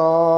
todo 0.00 0.29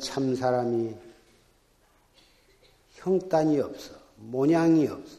참 0.00 0.34
사람이 0.34 0.94
형단이 2.94 3.60
없어. 3.60 3.94
모양이 4.16 4.86
없어. 4.88 5.18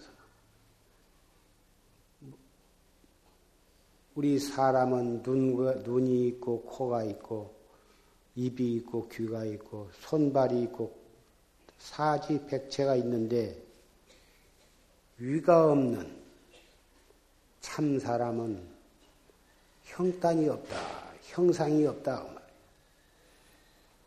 우리 4.16 4.38
사람은 4.40 5.24
눈, 5.24 5.56
눈이 5.84 6.28
있고, 6.28 6.64
코가 6.64 7.04
있고, 7.06 7.56
입이 8.36 8.76
있고, 8.76 9.08
귀가 9.08 9.46
있고, 9.46 9.90
손발이 10.02 10.64
있고, 10.64 10.94
사지 11.78 12.46
백체가 12.46 12.96
있는데, 12.98 13.64
위가 15.18 15.72
없는 15.72 16.14
참 17.62 18.00
사람은 18.00 18.62
형단이 19.84 20.50
없다. 20.50 20.76
형상이 21.24 21.86
없다. 21.86 22.41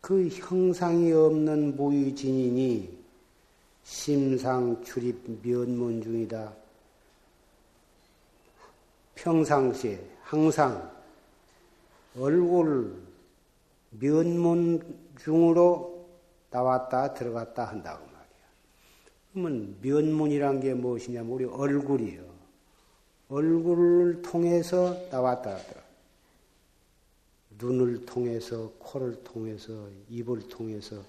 그 0.05 0.27
형상이 0.27 1.11
없는 1.13 1.75
무의진인이 1.77 2.95
심상 3.83 4.83
출입 4.83 5.19
면문 5.41 6.03
중이다. 6.03 6.53
평상시에 9.15 9.99
항상 10.21 10.91
얼굴 12.19 13.01
면문 13.99 14.95
중으로 15.17 16.07
나왔다 16.51 17.15
들어갔다 17.15 17.65
한다고 17.65 18.05
말이야. 18.05 18.45
그러면 19.33 19.75
면문이란 19.81 20.59
게 20.59 20.75
무엇이냐면 20.75 21.31
우리 21.31 21.45
얼굴이요. 21.45 22.21
얼굴을 23.29 24.21
통해서 24.21 24.95
나왔다 25.09 25.55
하더라. 25.55 25.84
눈을 27.57 28.05
통해서, 28.05 28.71
코를 28.79 29.23
통해서, 29.23 29.89
입을 30.09 30.47
통해서 30.49 31.03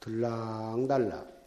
들락달락 0.00 1.42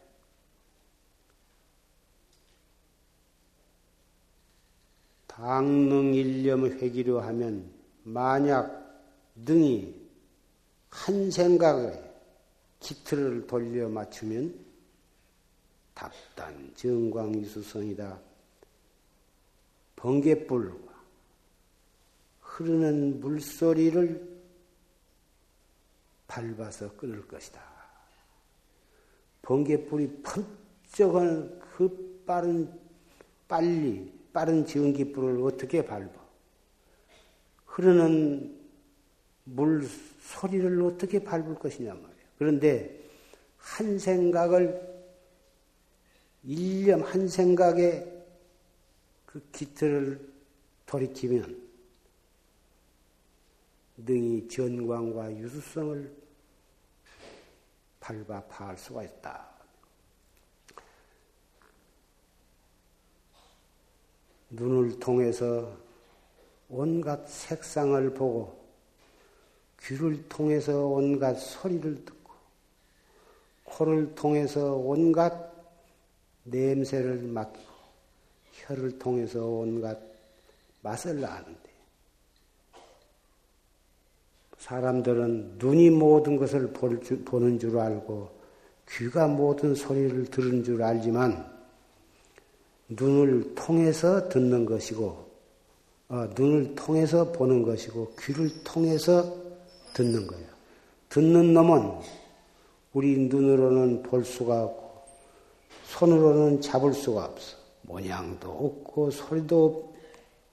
방능일념 5.27 6.65
회기로 6.67 7.19
하면 7.19 7.69
만약 8.03 9.03
능이 9.35 9.93
한 10.89 11.29
생각에 11.29 12.01
기틀을 12.79 13.45
돌려 13.47 13.89
맞추면 13.89 14.57
답단 15.93 16.71
정광이수성이다. 16.75 18.19
번개불 19.97 20.94
흐르는 22.55 23.19
물소리를 23.19 24.35
밟아서 26.25 26.95
끊을 26.95 27.27
것이다. 27.27 27.61
번개불이 29.41 30.23
펀쩍한 30.23 31.59
그 31.59 32.23
빠른, 32.25 32.71
빨리, 33.49 34.09
빠른 34.31 34.65
전기불을 34.65 35.43
어떻게 35.43 35.85
밟아? 35.85 36.09
흐르는 37.65 38.57
물 39.43 39.85
소리를 40.21 40.81
어떻게 40.81 41.21
밟을 41.21 41.55
것이냐 41.55 41.93
말이야. 41.93 42.25
그런데 42.37 43.03
한 43.57 43.99
생각을, 43.99 44.95
일념 46.45 47.01
한 47.01 47.27
생각에 47.27 48.05
그 49.25 49.45
기틀을 49.51 50.25
돌이키면 50.85 51.64
능히 53.97 54.47
전광과 54.47 55.35
유수성을 55.37 56.15
밟아 57.99 58.43
파할 58.43 58.77
수가 58.77 59.03
있다. 59.03 59.49
눈을 64.49 64.99
통해서 64.99 65.75
온갖 66.69 67.27
색상을 67.27 68.13
보고 68.13 68.65
귀를 69.81 70.27
통해서 70.27 70.85
온갖 70.85 71.35
소리를 71.35 72.05
듣고 72.05 72.33
코를 73.63 74.15
통해서 74.15 74.75
온갖 74.75 75.53
냄새를 76.43 77.21
맡고 77.23 77.59
혀를 78.53 78.97
통해서 78.97 79.45
온갖 79.45 79.99
맛을 80.81 81.23
아는데 81.25 81.69
사람들은 84.65 85.57
눈이 85.59 85.91
모든 85.91 86.37
것을 86.37 86.73
보는 86.73 87.59
줄 87.59 87.77
알고 87.77 88.29
귀가 88.89 89.27
모든 89.27 89.75
소리를 89.75 90.25
들은 90.25 90.63
줄 90.63 90.81
알지만 90.81 91.45
눈을 92.89 93.53
통해서 93.53 94.27
듣는 94.27 94.65
것이고 94.65 95.25
어, 96.09 96.27
눈을 96.35 96.73
통해서 96.73 97.31
보는 97.31 97.61
것이고 97.61 98.13
귀를 98.19 98.49
통해서 98.63 99.35
듣는 99.93 100.25
거예요. 100.25 100.47
듣는 101.09 101.53
놈은 101.53 101.99
우리 102.93 103.17
눈으로는 103.19 104.01
볼 104.01 104.25
수가 104.25 104.63
없고 104.63 105.03
손으로는 105.83 106.61
잡을 106.61 106.91
수가 106.91 107.25
없어. 107.25 107.55
모양도 107.83 108.49
없고 108.49 109.11
소리도 109.11 109.93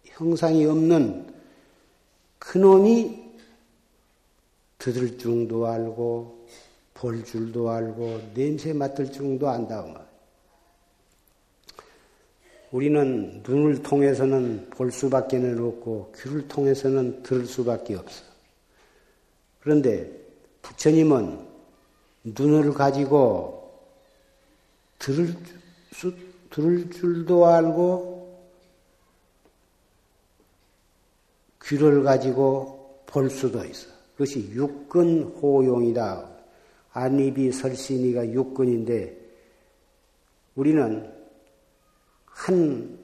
형상이 0.05 0.67
없는 0.67 1.33
그놈이 2.39 3.22
들을 4.83 5.17
줄도 5.17 5.65
알고 5.69 6.49
볼 6.93 7.25
줄도 7.25 7.71
알고 7.71 8.33
냄새 8.35 8.73
맡을 8.73 9.13
줄도 9.13 9.49
안다 9.49 9.85
그 9.85 10.01
우리는 12.73 13.45
눈을 13.47 13.85
통해서는 13.85 14.71
볼 14.71 14.91
수밖에 14.91 15.37
없고 15.37 16.13
귀를 16.17 16.49
통해서는 16.49 17.23
들을 17.23 17.47
수밖에 17.47 17.95
없어. 17.95 18.25
그런데 19.61 20.11
부처님은 20.63 21.47
눈을 22.25 22.75
가지고 22.75 23.79
들을, 24.99 25.37
수, 25.93 26.13
들을 26.51 26.91
줄도 26.91 27.47
알고 27.47 28.49
귀를 31.63 32.03
가지고 32.03 33.05
볼 33.07 33.31
수도 33.31 33.65
있어. 33.65 33.92
그것이 34.23 34.53
육근 34.53 35.25
호용이다. 35.41 36.29
안입이 36.93 37.51
설신이가 37.51 38.31
육근인데 38.31 39.17
우리는 40.55 41.11
한 42.27 42.99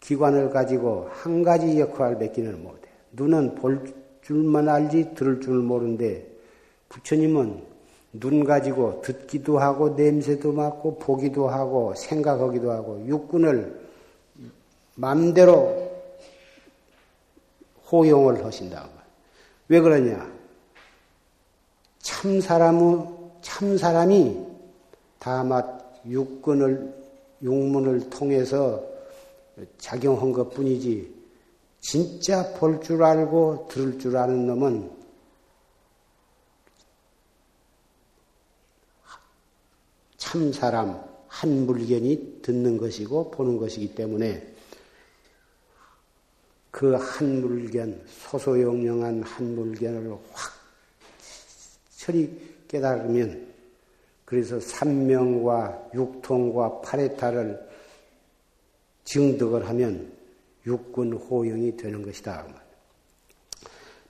기관을 0.00 0.50
가지고 0.50 1.08
한 1.10 1.42
가지 1.42 1.78
역할을 1.78 2.16
맡기는 2.16 2.62
못해. 2.62 2.88
눈은 3.12 3.56
볼 3.56 3.92
줄만 4.22 4.68
알지 4.68 5.14
들을 5.14 5.40
줄 5.40 5.56
모르는데 5.56 6.26
부처님은 6.88 7.62
눈 8.14 8.44
가지고 8.44 9.02
듣기도 9.02 9.58
하고 9.58 9.90
냄새도 9.90 10.52
맡고 10.52 10.98
보기도 10.98 11.48
하고 11.48 11.94
생각하기도 11.94 12.70
하고 12.70 13.04
육군을 13.06 13.80
마음대로 14.96 15.90
호용을 17.90 18.44
하신다. 18.44 19.01
왜 19.68 19.80
그러냐? 19.80 20.30
참 22.00 22.40
사람의 22.40 23.06
참 23.40 23.78
사람이 23.78 24.46
다마 25.18 25.62
육군을 26.06 27.02
육문을 27.42 28.10
통해서 28.10 28.82
작용한 29.78 30.32
것 30.32 30.50
뿐이지, 30.50 31.12
진짜 31.80 32.52
볼 32.54 32.80
줄 32.80 33.02
알고 33.02 33.68
들을 33.70 33.98
줄 33.98 34.16
아는 34.16 34.46
놈은 34.46 34.90
참 40.16 40.52
사람, 40.52 41.02
한 41.26 41.66
물견이 41.66 42.40
듣는 42.42 42.78
것이고 42.78 43.30
보는 43.32 43.58
것이기 43.58 43.94
때문에 43.94 44.51
그 46.72 46.96
한 46.96 47.42
물견, 47.42 48.00
소소영령한 48.06 49.22
한 49.22 49.54
물견을 49.54 50.10
확 50.32 50.52
철이 51.96 52.64
깨달으면 52.66 53.46
그래서 54.24 54.58
삼명과 54.58 55.90
육통과 55.94 56.80
파레타를 56.80 57.60
증득을 59.04 59.68
하면 59.68 60.10
육군 60.66 61.12
호영이 61.12 61.76
되는 61.76 62.02
것이다. 62.02 62.46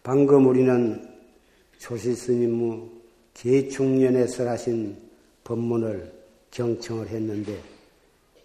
방금 0.04 0.46
우리는 0.46 1.18
조시 1.78 2.14
스님의 2.14 2.88
개중년에서 3.34 4.48
하신 4.48 4.96
법문을 5.42 6.12
경청을 6.52 7.08
했는데 7.08 7.60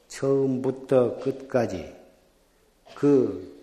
처음부터 0.08 1.20
끝까지 1.20 1.94
그 2.96 3.57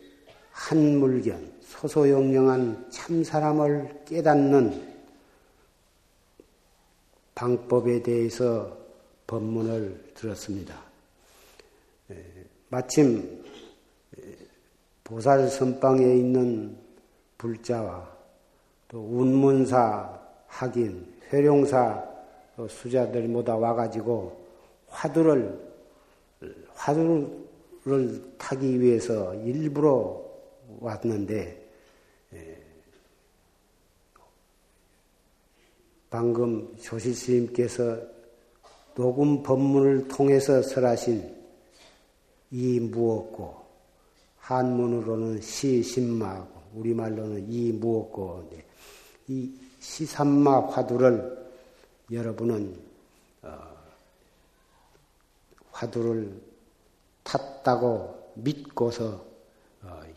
한물견 0.55 1.53
소소영령한 1.62 2.89
참사람을 2.91 4.05
깨닫는 4.06 4.95
방법에 7.35 8.03
대해서 8.03 8.79
법문을 9.27 10.12
들었습니다. 10.15 10.81
마침 12.69 13.45
보살 15.03 15.49
선방에 15.49 16.03
있는 16.05 16.77
불자와 17.37 18.09
또 18.89 19.00
운문사 19.00 20.21
학인, 20.47 21.12
회룡사 21.33 22.03
수자들 22.69 23.27
모다 23.27 23.57
와가지고 23.57 24.45
화두를 24.87 25.59
화두를 26.75 27.45
타기 28.39 28.81
위해서 28.81 29.35
일부러 29.35 30.24
왔는데 30.85 31.65
방금 36.11 36.77
조실 36.77 37.15
스님께서 37.15 37.99
녹음 38.95 39.43
법문을 39.43 40.07
통해서 40.07 40.63
설하신 40.63 41.35
이 42.53 42.79
무엇고 42.79 43.65
한문으로는 44.39 45.41
시신마고 45.41 46.63
우리말로는 46.75 47.51
이 47.51 47.73
무엇고 47.73 48.51
이 49.27 49.53
시삼마 49.81 50.69
화두를 50.69 51.45
여러분은 52.13 52.79
어, 53.43 53.59
화두를 55.73 56.41
탔다고 57.25 58.33
믿고서 58.35 59.07
어, 59.07 59.34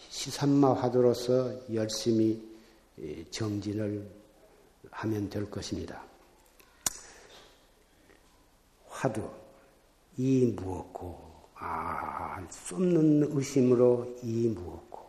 시삼마 0.09 0.73
화두로서 0.73 1.51
열심히 1.73 2.41
정진을 3.31 4.07
하면 4.91 5.29
될 5.29 5.49
것입니다. 5.49 6.03
화두, 8.87 9.21
이 10.17 10.45
무엇고, 10.55 11.19
아, 11.55 12.43
수 12.49 12.75
없는 12.75 13.29
의심으로 13.31 14.17
이 14.23 14.47
무엇고, 14.47 15.05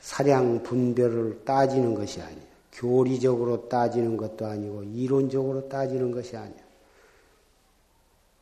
사량 0.00 0.62
분별을 0.62 1.44
따지는 1.44 1.94
것이 1.94 2.22
아니야. 2.22 2.48
교리적으로 2.72 3.68
따지는 3.68 4.16
것도 4.16 4.46
아니고, 4.46 4.84
이론적으로 4.84 5.68
따지는 5.68 6.10
것이 6.10 6.36
아니야. 6.36 6.68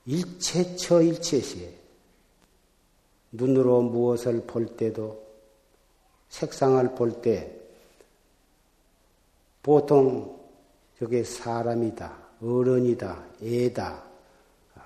일체처 0.05 1.03
일체시에 1.03 1.86
눈으로 3.37 3.83
무엇을 3.83 4.43
볼 4.47 4.67
때도 4.67 5.23
색상을 6.29 6.95
볼 6.95 7.21
때 7.23 7.53
보통 9.67 10.39
저게 10.97 11.25
사람이다, 11.25 12.13
어른이다, 12.41 13.25
애다, 13.43 14.03
아, 14.77 14.81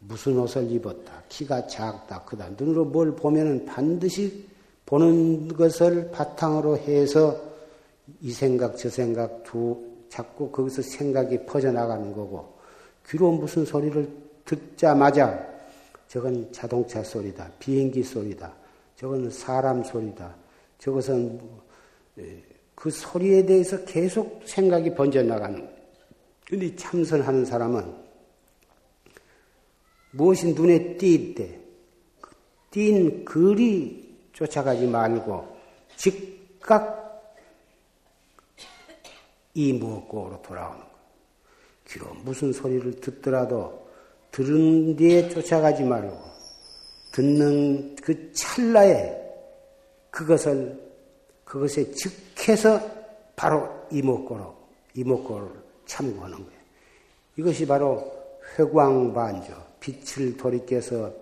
무슨 0.00 0.38
옷을 0.40 0.68
입었다, 0.72 1.22
키가 1.28 1.68
작다, 1.68 2.24
크다. 2.24 2.50
눈으로 2.58 2.84
뭘 2.84 3.14
보면은 3.14 3.64
반드시 3.64 4.44
보는 4.86 5.48
것을 5.48 6.10
바탕으로 6.10 6.78
해서 6.78 7.40
이 8.20 8.32
생각, 8.32 8.76
저 8.76 8.90
생각 8.90 9.44
두, 9.44 9.80
자꾸 10.08 10.50
거기서 10.50 10.82
생각이 10.82 11.46
퍼져나가는 11.46 12.12
거고, 12.12 12.52
귀로 13.08 13.30
무슨 13.30 13.64
소리를 13.64 14.08
듣자마자 14.44 15.46
저건 16.08 16.50
자동차 16.52 17.02
소리다, 17.02 17.50
비행기 17.58 18.02
소리다, 18.02 18.54
저건 18.96 19.30
사람 19.30 19.84
소리다, 19.84 20.34
저것은 20.78 21.40
그 22.74 22.90
소리에 22.90 23.44
대해서 23.44 23.84
계속 23.84 24.42
생각이 24.44 24.94
번져나가는. 24.94 25.68
근데 26.46 26.74
참선하는 26.74 27.44
사람은 27.44 27.94
무엇이 30.12 30.54
눈에 30.54 30.96
띌 30.96 31.36
때, 31.36 31.60
띈 32.70 33.24
글이 33.24 34.16
쫓아가지 34.32 34.86
말고 34.86 35.56
즉각 35.96 36.96
이 39.52 39.72
무엇고로 39.72 40.40
돌아오는 40.40 40.78
거예요. 40.78 40.94
귀로 41.88 42.14
무슨 42.22 42.52
소리를 42.52 43.00
듣더라도 43.00 43.87
들은 44.38 44.94
뒤에 44.94 45.28
쫓아가지 45.30 45.82
말고 45.82 46.16
듣는 47.10 47.96
그 47.96 48.32
찰나에 48.32 49.12
그것을 50.12 50.80
그것에 51.42 51.90
즉해서 51.90 52.80
바로 53.34 53.68
이목고로, 53.90 54.54
이목고를 54.94 55.48
참고하는 55.86 56.36
거예요. 56.36 56.60
이것이 57.36 57.66
바로 57.66 58.12
회광반조, 58.56 59.52
빛을 59.80 60.36
돌이켜서 60.36 61.12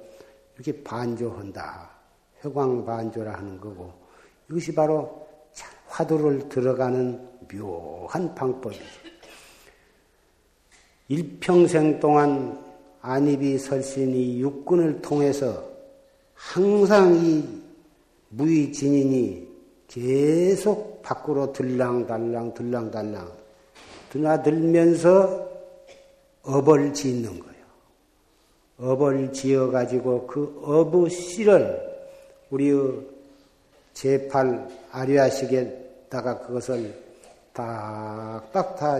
이렇게 0.56 0.82
반조한다. 0.82 1.90
회광반조라 2.44 3.32
하는 3.32 3.58
거고, 3.58 3.94
이것이 4.50 4.74
바로 4.74 5.26
화두를 5.86 6.50
들어가는 6.50 7.30
묘한 7.50 8.34
방법이죠. 8.34 8.84
일평생 11.08 11.98
동안 11.98 12.65
안입이 13.06 13.56
설신이 13.58 14.40
육군을 14.40 15.00
통해서 15.00 15.62
항상 16.34 17.14
이 17.14 17.44
무의진인이 18.30 19.46
계속 19.86 21.02
밖으로 21.02 21.52
들랑달랑 21.52 22.54
들랑달랑 22.54 23.30
드나들면서 24.10 25.48
업을 26.42 26.92
짓는 26.92 27.38
거예요. 27.38 27.56
업을 28.78 29.32
지어 29.32 29.70
가지고 29.70 30.26
그 30.26 30.60
업의 30.64 31.08
씨를 31.08 31.80
우리의 32.50 33.06
제팔 33.94 34.68
아류아식에다가 34.90 36.40
그것을 36.40 36.92
딱딱 37.52 38.76
다 38.76 38.98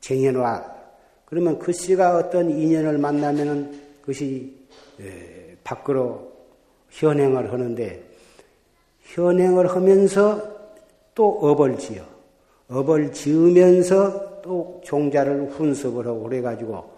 쟁여놔. 0.00 0.79
그러면 1.30 1.60
그 1.60 1.72
씨가 1.72 2.16
어떤 2.16 2.50
인연을 2.50 2.98
만나면은 2.98 3.80
그것이 4.00 4.52
밖으로 5.62 6.32
현행을 6.90 7.52
하는데 7.52 8.02
현행을 9.02 9.68
하면서 9.68 10.60
또 11.14 11.38
업을 11.40 11.78
지어 11.78 12.04
업을 12.68 13.12
지으면서 13.12 14.42
또 14.42 14.80
종자를 14.84 15.50
훈습을 15.50 16.06
하고 16.06 16.24
그래가지고 16.24 16.90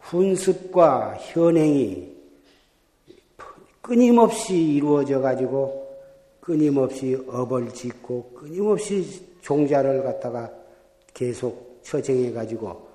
훈습과 0.00 1.16
현행이 1.16 2.16
끊임없이 3.80 4.56
이루어져 4.56 5.20
가지고 5.20 5.86
끊임없이 6.40 7.16
업을 7.28 7.72
짓고 7.72 8.32
끊임없이 8.34 9.24
종자를 9.42 10.02
갖다가 10.02 10.50
계속 11.14 11.80
처정해 11.82 12.32
가지고 12.32 12.85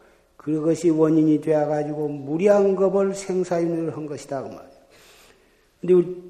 그것이 0.42 0.90
원인이 0.90 1.40
되어 1.40 1.68
가지고 1.68 2.08
무량겁을 2.08 3.14
생사윤회를 3.14 3.96
한 3.96 4.08
것이다 4.08 4.42
그 4.42 4.48
말이야. 4.48 4.72
근데 5.80 5.94
우리 5.94 6.24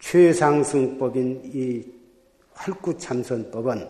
최상승법인 0.00 1.40
이 1.46 1.82
활구참선법은 2.52 3.88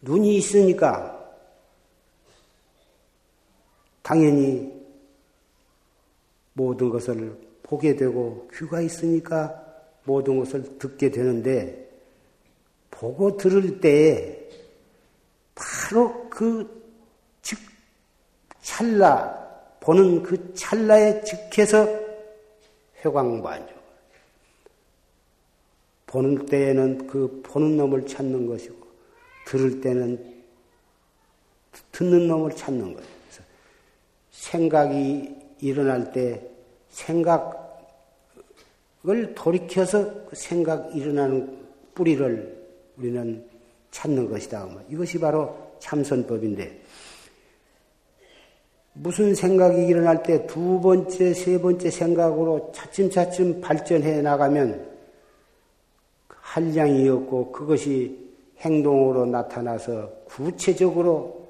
눈이 0.00 0.36
있으니까 0.36 1.18
당연히 4.00 4.72
모든 6.54 6.88
것을 6.88 7.38
보게 7.62 7.94
되고 7.94 8.48
귀가 8.54 8.80
있으니까 8.80 9.66
모든 10.04 10.38
것을 10.38 10.78
듣게 10.78 11.10
되는데 11.10 11.90
보고 12.90 13.36
들을 13.36 13.80
때 13.82 14.48
바로 15.54 16.30
그즉 16.30 16.79
찰나 18.62 19.38
보는 19.80 20.22
그 20.22 20.54
찰나에 20.54 21.22
즉해서 21.22 21.88
회광반조 23.04 23.74
보는 26.06 26.46
때에는 26.46 27.06
그 27.06 27.40
보는 27.44 27.76
놈을 27.76 28.06
찾는 28.06 28.46
것이고 28.46 28.76
들을 29.46 29.80
때는 29.80 30.42
듣는 31.92 32.28
놈을 32.28 32.54
찾는 32.56 32.94
거예요. 32.94 33.08
그래서 33.24 33.42
생각이 34.32 35.34
일어날 35.60 36.12
때 36.12 36.42
생각을 36.90 37.54
돌이켜서 39.34 40.26
그 40.26 40.36
생각 40.36 40.94
일어나는 40.94 41.58
뿌리를 41.94 42.60
우리는 42.96 43.48
찾는 43.90 44.28
것이다. 44.28 44.68
이것이 44.88 45.18
바로 45.18 45.74
참선법인데 45.78 46.79
무슨 48.92 49.34
생각이 49.34 49.86
일어날 49.86 50.22
때 50.22 50.46
두 50.46 50.80
번째, 50.80 51.32
세 51.32 51.60
번째 51.60 51.90
생각으로 51.90 52.72
차츰차츰 52.74 53.60
발전해 53.60 54.20
나가면 54.20 54.88
한량이었고 56.28 57.52
그것이 57.52 58.30
행동으로 58.58 59.26
나타나서 59.26 60.10
구체적으로 60.26 61.48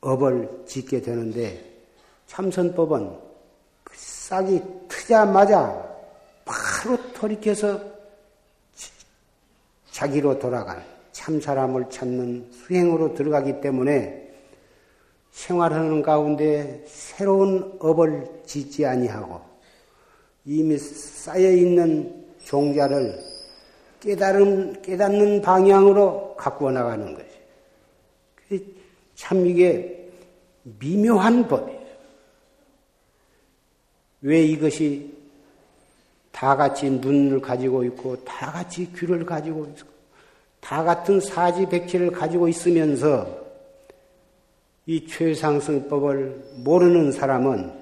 업을 0.00 0.48
짓게 0.66 1.02
되는데 1.02 1.62
참선법은 2.26 3.10
그 3.82 3.94
싹이 3.96 4.62
트자마자 4.88 5.84
바로 6.44 6.96
돌이켜서 7.12 7.80
자기로 9.90 10.38
돌아가는 10.38 10.82
참 11.12 11.40
사람을 11.40 11.90
찾는 11.90 12.50
수행으로 12.52 13.14
들어가기 13.14 13.60
때문에 13.60 14.25
생활하는 15.36 16.00
가운데 16.00 16.82
새로운 16.86 17.76
업을 17.78 18.26
짓지 18.46 18.86
아니하고 18.86 19.38
이미 20.46 20.78
쌓여 20.78 21.50
있는 21.50 22.24
종자를 22.44 23.20
깨달은, 24.00 24.80
깨닫는 24.80 25.42
방향으로 25.42 26.36
가꾸어 26.36 26.70
나가는 26.70 27.14
것이. 27.14 28.64
참 29.14 29.46
이게 29.46 30.10
미묘한 30.62 31.46
법이에요. 31.48 31.86
왜 34.22 34.42
이것이 34.42 35.14
다 36.32 36.56
같이 36.56 36.88
눈을 36.88 37.40
가지고 37.40 37.84
있고, 37.84 38.22
다 38.24 38.52
같이 38.52 38.90
귀를 38.92 39.24
가지고 39.24 39.64
있고, 39.66 39.88
다 40.60 40.82
같은 40.84 41.20
사지백체를 41.20 42.10
가지고 42.12 42.48
있으면서 42.48 43.45
이 44.88 45.04
최상승법을 45.04 46.52
모르는 46.58 47.10
사람은 47.10 47.72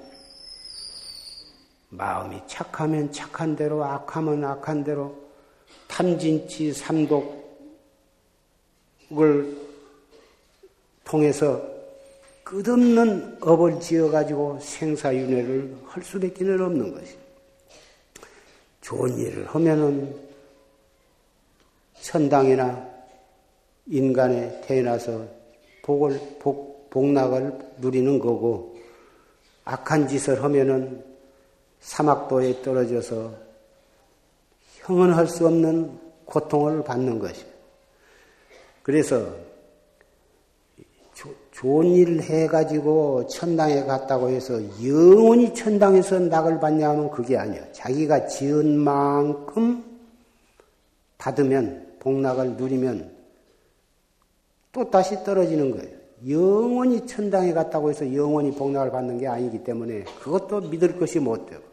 마음이 1.89 2.41
착하면 2.47 3.11
착한 3.11 3.55
대로, 3.55 3.83
악하면 3.83 4.43
악한 4.43 4.83
대로, 4.83 5.15
탐진치 5.87 6.73
삼독을 6.73 7.45
통해서 11.03 11.61
끝없는 12.43 13.37
업을 13.39 13.79
지어가지고 13.79 14.59
생사윤회를 14.59 15.77
할 15.85 16.03
수밖에 16.03 16.43
없는 16.43 16.91
것이. 16.91 17.17
좋은 18.81 19.15
일을 19.15 19.45
하면은 19.45 20.15
천당이나 22.01 22.87
인간에 23.85 24.59
태어나서 24.61 25.27
복을, 25.83 26.19
복, 26.39 26.74
복락을 26.95 27.59
누리는 27.79 28.19
거고, 28.19 28.77
악한 29.65 30.07
짓을 30.07 30.41
하면은 30.41 31.03
사막도에 31.81 32.61
떨어져서 32.61 33.33
형언 34.77 35.13
할 35.13 35.27
수 35.27 35.45
없는 35.45 35.99
고통을 36.23 36.85
받는 36.85 37.19
것이에요. 37.19 37.49
그래서 38.81 39.27
조, 41.13 41.29
좋은 41.51 41.87
일을 41.87 42.21
해가지고 42.23 43.27
천당에 43.27 43.83
갔다고 43.83 44.29
해서 44.29 44.53
영원히 44.85 45.53
천당에서 45.53 46.19
낙을 46.19 46.59
받냐 46.61 46.89
하면 46.91 47.11
그게 47.11 47.37
아니야. 47.37 47.61
자기가 47.73 48.27
지은 48.27 48.77
만큼 48.77 49.83
받으면 51.17 51.97
복락을 51.99 52.55
누리면 52.55 53.13
또 54.71 54.89
다시 54.89 55.21
떨어지는 55.23 55.71
거예요. 55.71 55.94
영원히 56.27 57.05
천당에 57.05 57.53
갔다고 57.53 57.89
해서 57.89 58.13
영원히 58.13 58.51
복락을 58.51 58.91
받는 58.91 59.19
게 59.19 59.27
아니기 59.27 59.63
때문에 59.63 60.03
그것도 60.21 60.61
믿을 60.61 60.97
것이 60.97 61.19
못 61.19 61.45
되고 61.45 61.63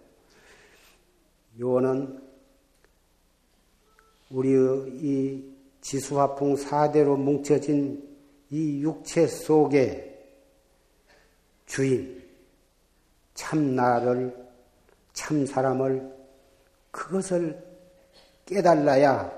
요는 1.59 2.21
우리의 4.31 4.89
이 5.03 5.53
지수화풍 5.81 6.57
사대로 6.57 7.17
뭉쳐진 7.17 8.11
이 8.51 8.83
육체 8.83 9.27
속에 9.27 10.11
주인, 11.67 12.23
참 13.35 13.75
나를, 13.75 14.37
참 15.15 15.47
사람을 15.47 16.15
그것을 16.91 17.63
깨달아야 18.45 19.33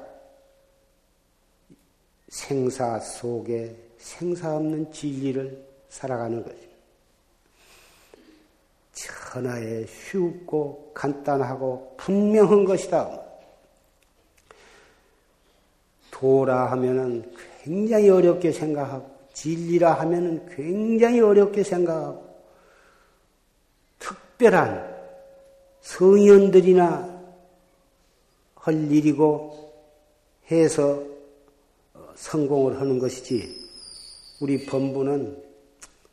생사 2.28 2.98
속에 2.98 3.83
생사 4.04 4.54
없는 4.54 4.92
진리를 4.92 5.66
살아가는 5.88 6.42
것입니다. 6.44 6.74
천하에 8.92 9.86
쉽고 9.86 10.92
간단하고 10.92 11.94
분명한 11.96 12.66
것이다. 12.66 13.22
도라 16.10 16.70
하면은 16.72 17.34
굉장히 17.62 18.10
어렵게 18.10 18.52
생각하고 18.52 19.10
진리라 19.32 19.94
하면은 19.94 20.46
굉장히 20.54 21.20
어렵게 21.20 21.64
생각하고 21.64 22.28
특별한 23.98 24.94
성현들이나 25.80 27.24
할 28.56 28.92
일이고 28.92 29.72
해서 30.50 31.02
어, 31.94 32.12
성공을 32.14 32.78
하는 32.78 32.98
것이지 32.98 33.63
우리 34.44 34.66
범부는 34.66 35.42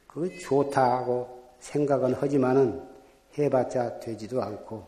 그 0.08 0.40
좋다고 0.40 1.52
생각은 1.60 2.14
하지만은 2.14 2.82
해봤자 3.38 4.00
되지도 4.00 4.42
않고 4.42 4.88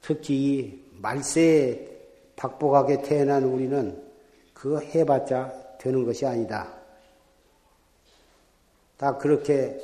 특히 0.00 0.34
이 0.36 0.84
말세에 1.00 1.84
박복하게 2.36 3.02
태어난 3.02 3.42
우리는 3.42 4.00
그거 4.52 4.78
해봤자 4.78 5.52
되는 5.78 6.04
것이 6.04 6.24
아니다. 6.24 6.72
다 8.98 9.18
그렇게 9.18 9.76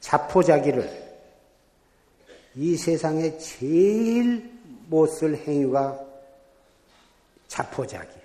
자포자기를 0.00 0.88
이 2.54 2.76
세상에 2.76 3.36
제일 3.36 4.50
못 4.88 5.06
쓸 5.06 5.36
행위가 5.36 6.02
자포자기예요. 7.48 8.22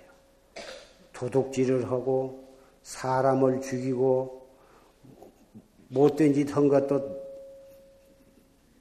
도둑질을 1.12 1.90
하고 1.90 2.47
사람을 2.88 3.60
죽이고 3.60 4.48
못된 5.88 6.32
짓 6.32 6.50
한 6.56 6.68
것도 6.68 7.18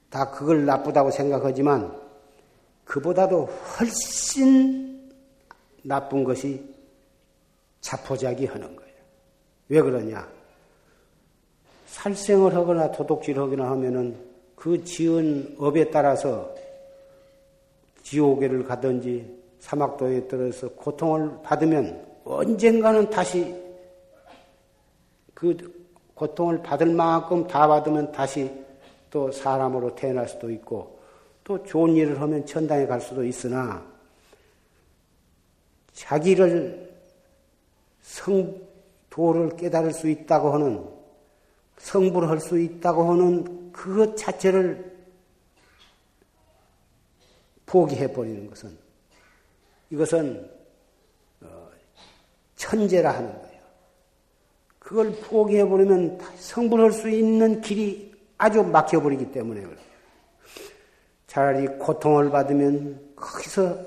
다 0.10 0.32
그걸 0.32 0.66
나쁘다고 0.66 1.12
생각하지만 1.12 1.92
그보다도 2.86 3.46
훨씬 3.46 5.12
나쁜 5.84 6.24
것이 6.24 6.64
자포자기 7.82 8.46
하는 8.46 8.74
거예요. 8.78 8.94
왜 9.68 9.82
그러냐? 9.82 10.26
살생을 11.88 12.56
하거나 12.56 12.90
도둑질 12.92 13.38
하거나 13.38 13.70
하면은 13.72 14.16
그 14.56 14.82
지은 14.86 15.58
업에 15.60 15.92
따라서 15.92 16.56
지옥에를 18.04 18.64
가든지 18.64 19.38
사막도에 19.60 20.30
들어서 20.30 20.70
고통을 20.70 21.42
받으면 21.44 22.08
언젠가는 22.24 23.10
다시 23.10 23.67
그 25.38 25.56
고통을 26.16 26.64
받을 26.64 26.88
만큼 26.88 27.46
다 27.46 27.68
받으면 27.68 28.12
다시 28.12 28.52
또 29.12 29.32
사람으로 29.32 29.94
태어날 29.94 30.28
수도 30.28 30.50
있고 30.50 31.00
또 31.44 31.64
좋은 31.64 31.96
일을 31.96 32.20
하면 32.20 32.44
천당에 32.44 32.88
갈 32.88 33.00
수도 33.00 33.24
있으나 33.24 33.86
자기를 35.94 36.92
성도를 38.02 39.56
깨달을 39.58 39.94
수 39.94 40.10
있다고 40.10 40.56
하는 40.56 40.90
성불을 41.78 42.30
할수 42.30 42.58
있다고 42.60 43.12
하는 43.12 43.72
그것 43.72 44.18
자체를 44.18 44.98
포기해 47.68 48.12
버리는 48.12 48.50
것은 48.50 48.76
이것은 49.92 50.50
어, 51.42 51.70
천재라 52.56 53.14
하는 53.14 53.32
거예요. 53.34 53.47
그걸 54.88 55.12
포기해 55.12 55.68
버리면 55.68 56.18
성불할 56.38 56.94
수 56.94 57.10
있는 57.10 57.60
길이 57.60 58.10
아주 58.38 58.64
막혀 58.64 59.02
버리기 59.02 59.34
때문에 59.34 59.60
그래요. 59.60 59.76
차라리 61.28 61.68
고통을 61.78 62.30
받으면 62.30 63.12
거기서 63.14 63.78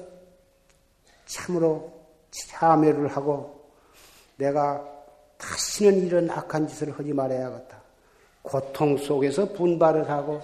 참으로 1.24 1.90
참여를 2.30 3.08
하고 3.08 3.64
내가 4.36 4.86
다시는 5.38 6.06
이런 6.06 6.28
악한 6.28 6.68
짓을 6.68 6.90
하지 6.90 7.14
말아야겠다. 7.14 7.80
고통 8.42 8.98
속에서 8.98 9.50
분발을 9.54 10.10
하고 10.10 10.42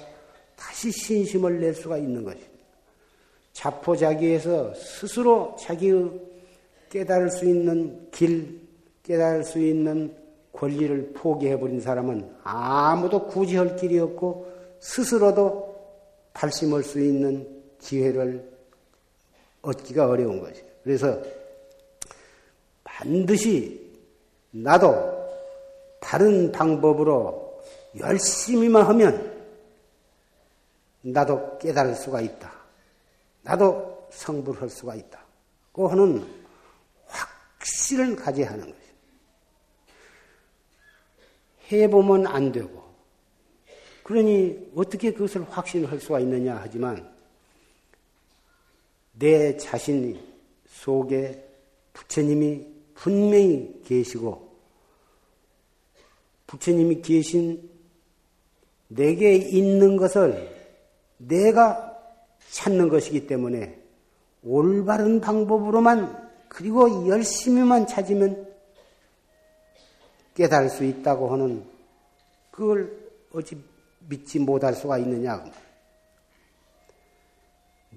다시 0.56 0.90
신심을 0.90 1.60
낼 1.60 1.74
수가 1.74 1.98
있는 1.98 2.24
것입니다. 2.24 2.50
자포자기에서 3.52 4.72
스스로 4.72 5.54
자기의 5.60 6.18
깨달을 6.88 7.28
수 7.28 7.44
있는 7.44 8.08
길, 8.10 8.58
깨달을 9.02 9.44
수 9.44 9.58
있는 9.58 10.24
권리를 10.56 11.12
포기해버린 11.12 11.80
사람은 11.80 12.36
아무도 12.42 13.26
굳이 13.26 13.56
할 13.56 13.76
길이 13.76 13.98
없고 13.98 14.50
스스로도 14.80 15.76
발심할 16.32 16.82
수 16.82 17.00
있는 17.00 17.46
기회를 17.78 18.50
얻기가 19.60 20.08
어려운 20.08 20.40
것이에요. 20.40 20.66
그래서 20.82 21.20
반드시 22.84 23.86
나도 24.50 25.16
다른 26.00 26.50
방법으로 26.52 27.60
열심히만 27.98 28.86
하면 28.86 29.36
나도 31.02 31.58
깨달을 31.58 31.94
수가 31.94 32.20
있다. 32.20 32.50
나도 33.42 34.08
성불할 34.10 34.70
수가 34.70 34.94
있다. 34.94 35.20
그 35.72 35.84
하는 35.84 36.26
확신을 37.06 38.16
가져야 38.16 38.50
하는 38.50 38.60
것이죠. 38.60 38.85
해보면 41.70 42.26
안 42.26 42.52
되고, 42.52 42.84
그러니 44.02 44.70
어떻게 44.74 45.12
그것을 45.12 45.42
확신할 45.50 46.00
수가 46.00 46.20
있느냐 46.20 46.58
하지만, 46.62 47.12
내 49.18 49.56
자신 49.56 50.18
속에 50.68 51.42
부처님이 51.92 52.66
분명히 52.94 53.80
계시고, 53.84 54.46
부처님이 56.46 57.02
계신 57.02 57.68
내게 58.88 59.34
있는 59.34 59.96
것을 59.96 60.54
내가 61.18 61.96
찾는 62.50 62.88
것이기 62.88 63.26
때문에 63.26 63.78
올바른 64.44 65.20
방법으로만 65.20 66.28
그리고 66.48 67.08
열심히만 67.08 67.86
찾으면 67.86 68.45
깨달을 70.36 70.68
수 70.68 70.84
있다고 70.84 71.32
하는 71.32 71.64
그걸 72.52 72.96
어찌 73.32 73.60
믿지 74.08 74.38
못할 74.38 74.74
수가 74.74 74.98
있느냐. 74.98 75.44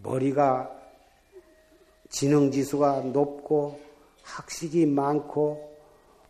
머리가 0.02 0.72
지능지수가 2.10 3.02
높고 3.14 3.80
학식이 4.24 4.88
많고 4.88 5.70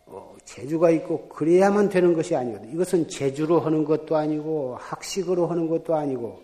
어, 0.06 0.36
재주가 0.44 0.90
있고 0.90 1.28
그래야만 1.28 1.88
되는 1.88 2.12
것이 2.12 2.34
아니거든. 2.34 2.70
이것은 2.72 3.08
재주로 3.08 3.60
하는 3.60 3.84
것도 3.84 4.16
아니고 4.16 4.76
학식으로 4.78 5.46
하는 5.46 5.68
것도 5.68 5.94
아니고 5.94 6.42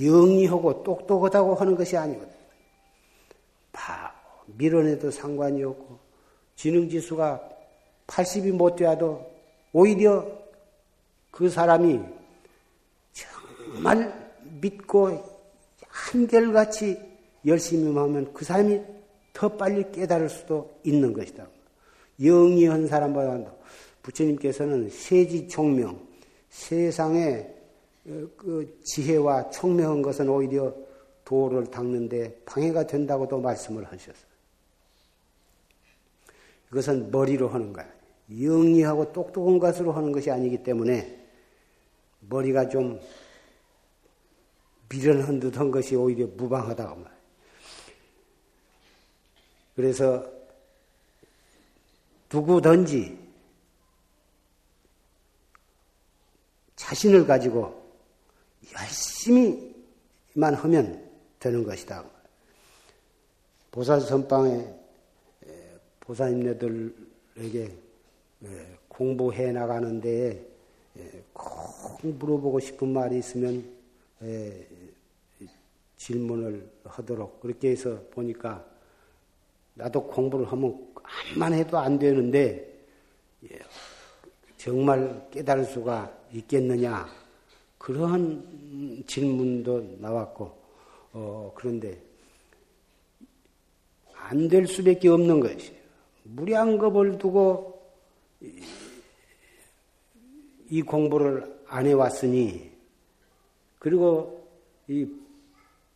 영리하고 0.00 0.82
똑똑하다고 0.82 1.54
하는 1.54 1.74
것이 1.74 1.96
아니거든. 1.96 2.32
바, 3.72 4.14
밀어내도 4.46 5.10
상관이 5.10 5.62
없고, 5.64 5.98
지능지수가 6.56 7.53
80이 8.06 8.52
못 8.52 8.76
돼도 8.76 9.30
오히려 9.72 10.26
그 11.30 11.48
사람이 11.48 12.00
정말 13.12 14.32
믿고 14.60 15.22
한결같이 15.88 16.98
열심히 17.46 17.94
하면 17.94 18.32
그 18.32 18.44
사람이 18.44 18.80
더 19.32 19.48
빨리 19.56 19.90
깨달을 19.90 20.28
수도 20.28 20.70
있는 20.84 21.12
것이다. 21.12 21.46
영리한 22.22 22.86
사람보다도 22.86 23.50
부처님께서는 24.02 24.90
세지 24.90 25.48
총명, 25.48 25.98
세상에 26.50 27.46
그 28.36 28.78
지혜와 28.84 29.50
총명한 29.50 30.02
것은 30.02 30.28
오히려 30.28 30.72
도를 31.24 31.66
닦는데 31.66 32.42
방해가 32.44 32.86
된다고도 32.86 33.40
말씀을 33.40 33.84
하셨어요. 33.84 34.33
이것은 36.70 37.10
머리로 37.10 37.48
하는 37.48 37.72
거야. 37.72 37.88
영리하고 38.30 39.12
똑똑한 39.12 39.58
것으로 39.58 39.92
하는 39.92 40.12
것이 40.12 40.30
아니기 40.30 40.62
때문에 40.62 41.24
머리가 42.20 42.68
좀 42.68 43.00
미련한 44.88 45.40
듯한 45.40 45.70
것이 45.70 45.94
오히려 45.94 46.26
무방하다고 46.26 46.94
말이에요. 46.96 47.14
그래서 49.76 50.34
누구든지 52.32 53.18
자신을 56.76 57.26
가지고 57.26 57.82
열심히만 58.72 60.54
하면 60.54 61.10
되는 61.38 61.64
것이다. 61.64 62.04
보살 63.70 64.00
선방에 64.00 64.83
보살님네들에게 66.06 67.76
공부해 68.88 69.52
나가는데 69.52 70.46
꼭 71.32 72.06
물어보고 72.06 72.60
싶은 72.60 72.88
말이 72.88 73.18
있으면 73.18 73.64
질문을 75.96 76.70
하도록 76.84 77.40
그렇게 77.40 77.70
해서 77.70 77.98
보니까 78.10 78.64
나도 79.74 80.06
공부를 80.06 80.46
하면 80.46 80.92
암만 81.02 81.54
해도 81.54 81.78
안 81.78 81.98
되는데 81.98 82.72
정말 84.56 85.28
깨달을 85.30 85.64
수가 85.64 86.12
있겠느냐 86.32 87.06
그러한 87.78 89.04
질문도 89.06 89.96
나왔고, 89.98 90.56
어, 91.12 91.52
그런데 91.54 92.00
안 94.14 94.48
될 94.48 94.66
수밖에 94.66 95.08
없는 95.08 95.40
것이에요. 95.40 95.83
무량겁을 96.24 97.18
두고 97.18 97.80
이 100.70 100.82
공부를 100.82 101.60
안 101.68 101.86
해왔으니, 101.86 102.72
그리고 103.78 104.46
이 104.88 105.06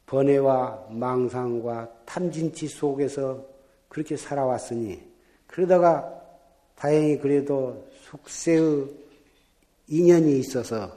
번뇌와 0.07 0.89
망상과 0.91 2.05
탐진치 2.05 2.69
속에서 2.69 3.45
그렇게 3.89 4.17
살아왔으니, 4.17 5.03
그러다가 5.47 6.15
다행히 6.75 7.19
그래도 7.19 7.89
숙세의 8.03 8.89
인연이 9.89 10.39
있어서 10.39 10.97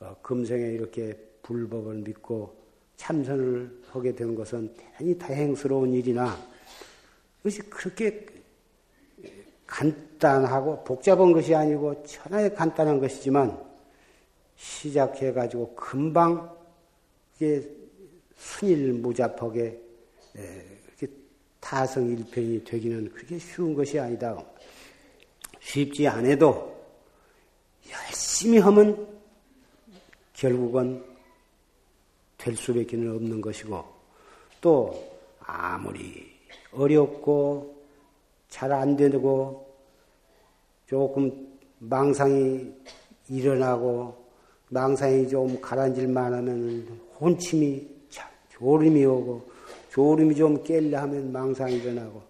어, 0.00 0.14
금생에 0.22 0.62
이렇게 0.72 1.16
불법을 1.42 1.94
믿고 1.96 2.54
참선을 2.96 3.82
하게 3.90 4.14
된 4.14 4.34
것은 4.34 4.74
대단히 4.74 5.16
다행스러운 5.16 5.92
일이나 5.94 6.36
그것이 7.38 7.60
그렇게 7.70 8.26
간단하고 9.68 10.82
복잡한 10.82 11.30
것이 11.32 11.54
아니고 11.54 12.02
천하에 12.02 12.48
간단한 12.48 12.98
것이지만 12.98 13.56
시작해가지고 14.56 15.76
금방 15.76 16.56
이게 17.36 17.62
순일무잡하게 18.36 19.80
이렇게 20.34 21.14
타성일편이 21.60 22.64
되기는 22.64 23.12
그렇게 23.12 23.38
쉬운 23.38 23.74
것이 23.74 24.00
아니다. 24.00 24.42
쉽지 25.60 26.08
않아도 26.08 26.74
열심히 27.90 28.58
하면 28.58 29.06
결국은 30.32 31.04
될 32.38 32.56
수밖에 32.56 32.96
없는 32.96 33.40
것이고 33.40 33.84
또 34.60 35.18
아무리 35.40 36.26
어렵고 36.72 37.77
잘 38.48 38.72
안 38.72 38.96
되고 38.96 39.66
조금 40.86 41.48
망상이 41.78 42.72
일어나고 43.28 44.16
망상이 44.70 45.28
좀 45.28 45.60
가라앉을만 45.60 46.32
하면 46.34 47.00
혼침이 47.20 47.86
조림이 48.50 49.04
오고 49.04 49.48
조림이 49.90 50.34
좀 50.34 50.62
깰려 50.62 50.94
하면 50.94 51.30
망상이 51.30 51.76
일어나고 51.76 52.22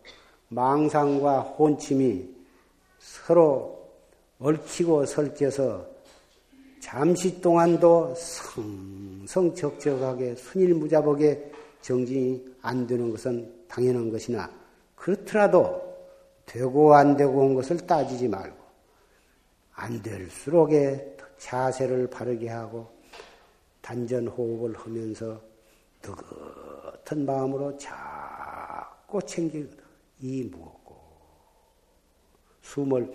망상과 0.49 1.41
혼침이 1.41 2.29
서로 2.99 3.79
얽히고 4.41 5.07
설켜서 5.07 5.87
잠시 6.81 7.41
동안도 7.41 8.15
성성적적하게 9.27 10.35
순일무자복에 10.37 11.53
정진이 11.83 12.45
안 12.63 12.87
되는 12.87 13.11
것은 13.11 13.53
당연한 13.69 14.11
것이나 14.11 14.51
그렇더라도 14.95 15.88
되고 16.49 16.95
안 16.95 17.17
되고 17.17 17.39
온 17.39 17.55
것을 17.55 17.77
따지지 17.87 18.27
말고 18.27 18.57
안 19.75 20.03
될수록에 20.03 21.17
자세를 21.37 22.09
바르게 22.09 22.49
하고 22.49 22.91
단전 23.83 24.27
호흡을 24.27 24.77
하면서 24.77 25.41
뜨뜻한 26.03 27.25
마음으로 27.25 27.77
자꾸 27.77 29.21
챙기거든. 29.23 29.85
이 30.21 30.43
무엇고 30.45 30.99
숨을 32.63 33.13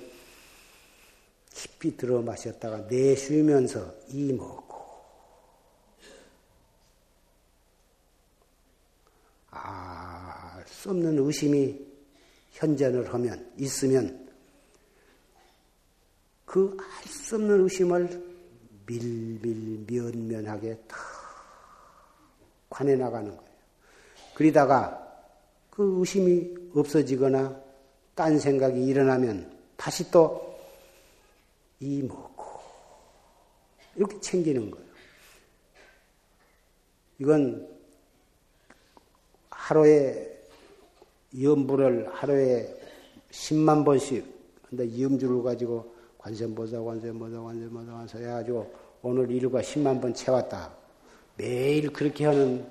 깊이 1.49 1.97
들어 1.97 2.21
마셨다가 2.21 2.77
내쉬면서 2.89 3.93
이 4.09 4.31
먹고 4.31 4.83
아, 9.49 10.61
수 10.65 10.91
없는 10.91 11.19
의심이 11.19 11.92
현전을 12.53 13.13
하면 13.13 13.51
있으면 13.57 14.23
그 16.45 16.77
알 16.79 17.07
수 17.07 17.35
없는 17.35 17.63
의심을 17.63 18.33
밀밀 18.85 19.85
면면하게 19.87 20.75
다 20.87 20.97
관해 22.69 22.95
나가는 22.95 23.29
거예요. 23.35 23.53
그러다가 24.35 24.99
그 25.69 25.99
의심이 25.99 26.53
없어지거나 26.75 27.61
딴 28.15 28.39
생각이 28.39 28.83
일어나면 28.85 29.51
다시 29.77 30.09
또 30.11 30.43
이 31.79 32.01
먹고 32.01 32.61
이렇게 33.95 34.17
챙기는 34.21 34.71
거예요. 34.71 34.85
이건 37.19 37.69
하루에 39.49 40.32
염불을 41.39 42.09
하루에 42.13 42.75
10만 43.31 43.83
번씩 43.85 44.25
근데 44.69 44.85
염주를 45.01 45.43
가지고 45.43 45.93
관세보자 46.17 46.81
관세보자 46.81 47.39
관세보자 47.41 47.91
관세 47.91 48.17
해가지고 48.19 48.71
오늘 49.01 49.29
일과 49.31 49.61
10만 49.61 50.01
번 50.01 50.13
채웠다. 50.13 50.71
매일 51.37 51.91
그렇게 51.91 52.25
하는 52.25 52.65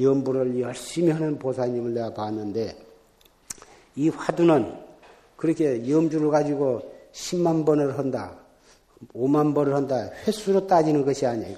염불을 0.00 0.60
열심히 0.60 1.10
하는 1.10 1.38
보사님을 1.38 1.94
내가 1.94 2.14
봤는데 2.14 2.76
이 3.96 4.08
화두는 4.08 4.74
그렇게 5.36 5.88
염주를 5.90 6.30
가지고 6.30 6.94
10만 7.12 7.64
번을 7.66 7.98
한다. 7.98 8.38
5만 9.12 9.54
번을 9.54 9.74
한다. 9.74 10.10
횟수로 10.26 10.66
따지는 10.66 11.04
것이 11.04 11.26
아니에요. 11.26 11.56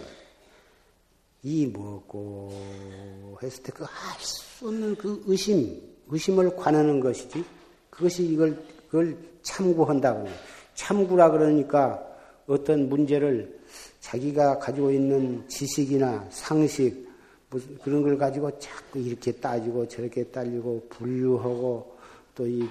이 1.45 1.67
뭐고 1.67 3.39
했을 3.43 3.63
때 3.63 3.73
그 3.73 3.85
할 3.85 4.21
수 4.21 4.67
없는 4.67 4.97
그 4.97 5.23
의심, 5.27 5.81
의심을 6.09 6.57
관하는 6.57 7.01
것이지. 7.01 7.45
그것이 7.91 8.25
이걸, 8.25 8.57
그걸 8.87 9.17
참고한다고. 9.43 10.29
참구라 10.75 11.31
그러니까 11.31 12.03
어떤 12.47 12.89
문제를 12.89 13.59
자기가 14.01 14.59
가지고 14.59 14.91
있는 14.91 15.47
지식이나 15.49 16.27
상식, 16.31 17.09
무슨 17.51 17.79
그런 17.79 18.03
걸 18.03 18.17
가지고 18.17 18.51
자꾸 18.59 18.99
이렇게 18.99 19.33
따지고 19.33 19.87
저렇게 19.89 20.25
따지고 20.25 20.87
분류하고 20.89 21.97
또 22.35 22.47
이, 22.47 22.69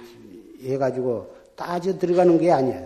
해 0.62 0.76
가지고 0.78 1.34
따져 1.54 1.96
들어가는 1.98 2.38
게 2.38 2.50
아니야. 2.50 2.84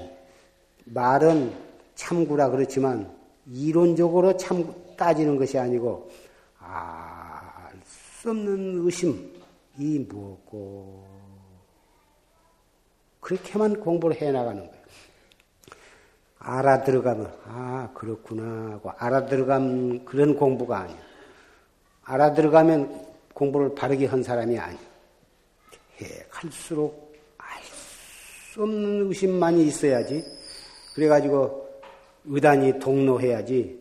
말은 0.87 1.53
참구라 1.95 2.51
그렇지만 2.51 3.11
이론적으로 3.53 4.37
참 4.37 4.75
따지는 4.97 5.37
것이 5.37 5.59
아니고 5.59 6.11
알 6.59 7.43
수 8.23 8.31
없는 8.31 8.85
의심 8.85 9.32
이 9.79 9.99
무엇고 10.01 11.07
그렇게만 13.21 13.81
공부를 13.81 14.21
해 14.21 14.31
나가는 14.33 14.67
거예요. 14.67 14.83
알아들어가면 16.39 17.39
아 17.47 17.91
그렇구나 17.95 18.73
하고 18.73 18.91
알아들어가면 18.99 20.05
그런 20.05 20.37
공부가 20.37 20.81
아니야. 20.81 20.99
알아들어가면 22.03 23.13
공부를 23.33 23.75
바르게 23.75 24.07
한 24.07 24.23
사람이 24.23 24.59
아니야. 24.59 24.81
해 26.01 26.27
갈수록 26.31 27.15
알 27.39 27.63
수 28.53 28.63
없는 28.63 29.09
의심만이 29.09 29.67
있어야지. 29.67 30.23
그래가지고 30.95 31.69
의단이 32.27 32.79
동로해야지. 32.79 33.81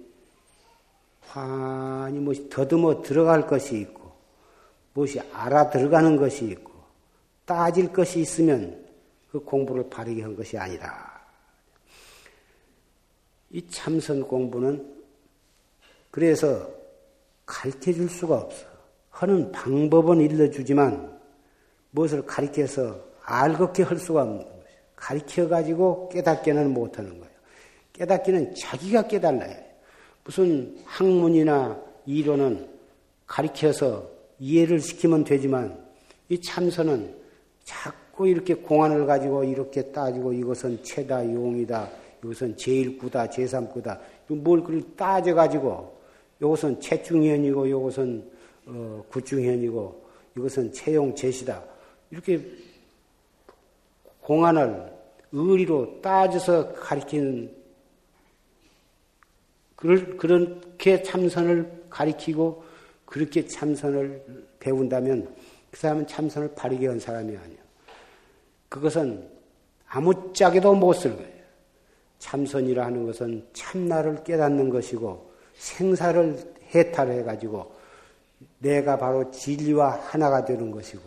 환히 1.28 2.20
무엇이 2.20 2.50
더듬어 2.50 3.02
들어갈 3.02 3.46
것이 3.48 3.80
있고, 3.80 4.01
무엇이 4.94 5.20
알아 5.32 5.70
들어가는 5.70 6.18
것이 6.18 6.46
있고, 6.46 6.72
따질 7.46 7.92
것이 7.92 8.20
있으면 8.20 8.86
그 9.32 9.40
공부를 9.40 9.90
바르게 9.90 10.22
한 10.22 10.36
것이 10.36 10.58
아니라. 10.58 11.12
이 13.50 13.68
참선 13.70 14.24
공부는 14.28 15.02
그래서 16.10 16.70
가르쳐 17.46 17.92
줄 17.92 18.10
수가 18.10 18.38
없어. 18.38 18.66
하는 19.10 19.52
방법은 19.52 20.22
일러주지만 20.22 21.20
무엇을 21.92 22.26
가르쳐서 22.26 22.98
알겁게 23.24 23.84
할 23.84 23.98
수가 23.98 24.24
없는 24.24 24.38
거죠. 24.40 24.60
가르쳐 24.96 25.48
가지고 25.48 26.10
깨닫게는 26.10 26.72
못하는 26.74 27.12
거예요. 27.20 27.32
깨닫기는 27.94 28.56
자기가 28.56 29.08
깨달아야 29.08 29.50
해요. 29.50 29.66
무슨 30.24 30.78
학문이나 30.86 31.80
이론은 32.06 32.68
가르쳐서 33.28 34.10
이해를 34.42 34.80
시키면 34.80 35.24
되지만 35.24 35.78
이 36.28 36.42
참선은 36.42 37.16
자꾸 37.64 38.28
이렇게 38.28 38.56
공안을 38.56 39.06
가지고 39.06 39.44
이렇게 39.44 39.92
따지고 39.92 40.34
이것은 40.34 40.84
최다 40.84 41.32
용이다. 41.32 41.88
이것은 42.24 42.58
제일구다, 42.58 43.30
제삼구다. 43.30 44.00
뭘 44.28 44.62
그걸 44.62 44.82
따져 44.96 45.36
가지고 45.36 45.96
이것은 46.40 46.80
채중현이고 46.82 47.68
이것은 47.68 48.32
어, 48.66 49.06
구중현이고 49.10 50.06
이것은 50.38 50.74
채용 50.74 51.14
제시다. 51.14 51.64
이렇게 52.10 52.42
공안을 54.22 54.92
의리로 55.32 56.02
따져서 56.02 56.74
가리키는 56.74 57.62
그렇게 59.76 61.04
참선을 61.04 61.86
가리키고 61.90 62.71
그렇게 63.12 63.46
참선을 63.46 64.24
배운다면 64.62 65.36
그 65.70 65.78
사람은 65.78 66.08
참선을 66.08 66.56
바르게 66.56 66.88
한 66.88 66.98
사람이 66.98 67.36
아니야. 67.36 67.58
그것은 68.70 69.30
아무짝에도 69.90 70.74
못 70.74 70.94
쓸 70.94 71.18
거예요. 71.18 71.42
참선이라 72.20 72.86
하는 72.86 73.06
것은 73.06 73.46
참나를 73.52 74.24
깨닫는 74.24 74.70
것이고 74.70 75.30
생사를 75.56 76.54
해탈해 76.74 77.24
가지고 77.24 77.74
내가 78.60 78.98
바로 78.98 79.30
진리와 79.30 80.00
하나가 80.04 80.46
되는 80.46 80.72
것이고 80.72 81.02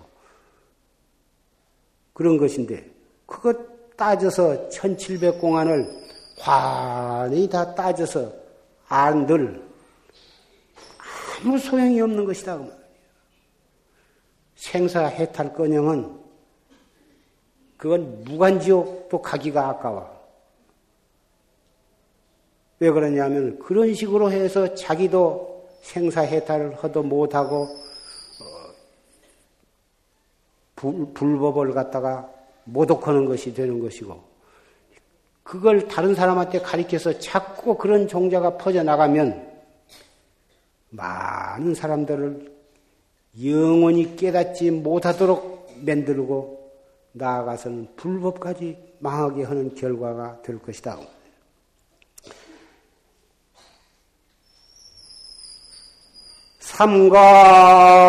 그런 2.13 2.37
것인데 2.37 2.87
그것 3.25 3.97
따져서 3.97 4.69
1700공안을 4.69 5.89
환히 6.39 7.49
다 7.49 7.75
따져서 7.75 8.31
안들 8.89 9.74
아무 11.45 11.59
소용이 11.59 12.01
없는 12.01 12.25
것이다. 12.25 12.57
그 12.57 12.73
생사 14.57 15.05
해탈 15.05 15.53
건영은 15.53 16.19
그건 17.77 18.25
무간지옥도 18.25 19.21
가기가 19.21 19.69
아까워. 19.69 20.11
왜 22.79 22.91
그러냐면 22.91 23.59
그런 23.59 23.93
식으로 23.93 24.33
해서 24.33 24.75
자기도 24.75 25.69
생사 25.83 26.23
해탈을 26.23 26.77
하도 26.83 27.03
못하고 27.03 27.65
어, 27.65 28.73
불, 30.75 31.13
불법을 31.13 31.75
갖다가 31.75 32.31
모독하는 32.65 33.27
것이 33.27 33.53
되는 33.53 33.81
것이고 33.81 34.19
그걸 35.43 35.87
다른 35.89 36.15
사람한테 36.15 36.63
가리켜서 36.63 37.19
자꾸 37.19 37.77
그런 37.77 38.09
종자가 38.09 38.57
퍼져나가면 38.57 39.54
많은 40.95 41.75
사람들을 41.75 42.55
영원히 43.45 44.15
깨닫지 44.17 44.71
못하도록 44.71 45.73
만들고 45.85 46.71
나아가서는 47.13 47.89
불법까지 47.97 48.95
망하게 49.01 49.43
하는 49.45 49.75
결과가 49.75 50.41
될 50.43 50.59
것이다. 50.59 50.99
삼가 56.61 58.05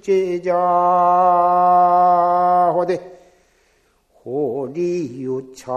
제자. 0.05 0.53
호대. 2.75 3.01
호리유차 4.23 5.71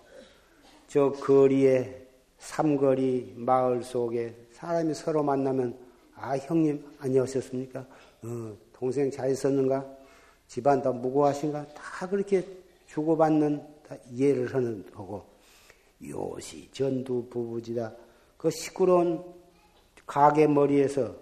저 0.86 1.10
거리에 1.10 2.06
삼거리 2.38 3.34
마을 3.36 3.82
속에 3.82 4.32
사람이 4.52 4.94
서로 4.94 5.24
만나면 5.24 5.76
아 6.14 6.36
형님 6.36 6.84
안녕하셨습니까? 7.00 7.80
어, 8.22 8.56
동생 8.72 9.10
잘 9.10 9.32
있었는가? 9.32 9.84
집안 10.46 10.80
다 10.80 10.92
무고하신가? 10.92 11.66
다 11.74 12.08
그렇게 12.08 12.46
주고받는 12.86 13.60
다 13.88 13.96
이해를 14.12 14.54
하는 14.54 14.88
거고 14.92 15.26
요시 16.00 16.70
전두 16.70 17.26
부부지다 17.28 17.92
그 18.36 18.50
시끄러운 18.50 19.20
가게 20.06 20.46
머리에서 20.46 21.12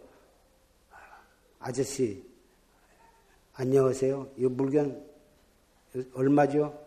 아저씨 1.59 2.23
안녕하세요. 3.55 4.29
이 4.37 4.45
물건 4.45 5.14
얼마죠? 6.15 6.79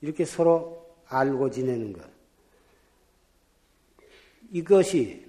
이렇게 0.00 0.24
서로 0.24 0.86
알고 1.06 1.50
지내는 1.50 1.92
것. 1.92 2.08
이것이 4.50 5.26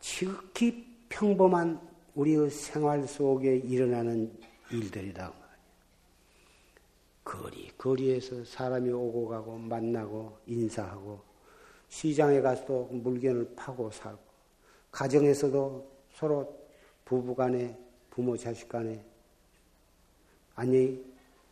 지극히 0.00 0.86
평범한 1.08 1.80
우리의 2.14 2.50
생활 2.50 3.06
속에 3.06 3.56
일어나는 3.56 4.32
일들이다. 4.70 5.32
거리, 7.24 7.70
거리에서 7.76 8.44
사람이 8.44 8.90
오고 8.90 9.28
가고 9.28 9.56
만나고 9.56 10.38
인사하고 10.46 11.20
시장에 11.88 12.40
가서도 12.40 12.88
물건을 12.92 13.54
파고 13.54 13.90
사고 13.90 14.18
가정에서도 14.90 15.90
서로 16.14 16.60
부부 17.04 17.34
간에 17.34 17.76
부모 18.10 18.36
자식 18.36 18.68
간에 18.68 19.04
안녕히 20.60 21.02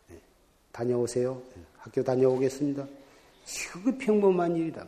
네, 0.07 0.21
다녀오세요. 0.71 1.41
네, 1.55 1.63
학교 1.79 2.03
다녀오겠습니다. 2.03 2.87
지극히 3.43 3.97
평범한 3.97 4.55
일이다. 4.55 4.85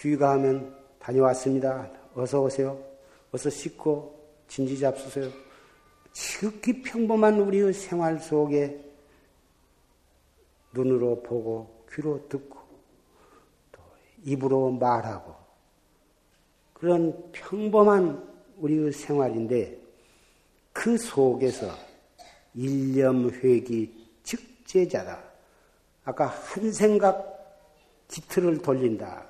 귀가 0.00 0.32
하면 0.32 0.76
다녀왔습니다. 0.98 1.88
어서 2.16 2.42
오세요. 2.42 2.76
어서 3.30 3.48
씻고 3.48 4.18
진지 4.48 4.76
잡수세요. 4.76 5.30
지극히 6.12 6.82
평범한 6.82 7.38
우리의 7.38 7.72
생활 7.72 8.18
속에 8.18 8.84
눈으로 10.72 11.22
보고 11.22 11.84
귀로 11.92 12.28
듣고 12.28 12.58
또 13.70 13.80
입으로 14.24 14.72
말하고 14.72 15.36
그런 16.72 17.30
평범한 17.30 18.28
우리의 18.58 18.90
생활인데 18.90 19.78
그 20.72 20.98
속에서 20.98 21.85
일념회기 22.56 24.08
즉제자다. 24.22 25.22
아까 26.04 26.26
한 26.26 26.72
생각 26.72 27.36
기틀을 28.08 28.62
돌린다. 28.62 29.24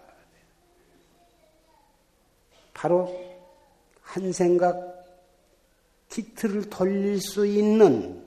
바로 2.72 3.12
한 4.00 4.32
생각 4.32 4.76
기틀을 6.08 6.70
돌릴 6.70 7.20
수 7.20 7.46
있는 7.46 8.24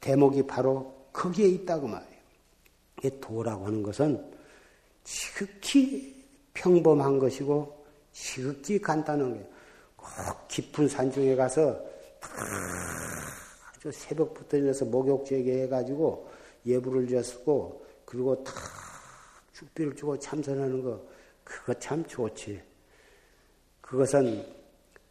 대목이 0.00 0.46
바로 0.46 1.08
거기에 1.12 1.46
있다고 1.48 1.88
말이에요. 1.88 2.14
도라고 3.20 3.66
하는 3.66 3.82
것은 3.82 4.32
지극히 5.02 6.24
평범한 6.52 7.18
것이고 7.18 7.84
지극히 8.12 8.80
간단한 8.80 9.34
게꼭 9.34 10.48
깊은 10.48 10.88
산중에 10.88 11.36
가서 11.36 11.78
아주 13.84 13.92
새벽부터 13.92 14.56
일어나서 14.56 14.86
목욕제게 14.86 15.62
해가지고 15.64 16.30
예불을 16.64 17.06
졌고 17.06 17.84
그리고 18.06 18.42
다 18.42 18.52
축비를 19.52 19.94
주고 19.94 20.18
참선하는 20.18 20.82
거 20.82 21.00
그거 21.44 21.74
참 21.74 22.02
좋지. 22.06 22.62
그것은 23.82 24.46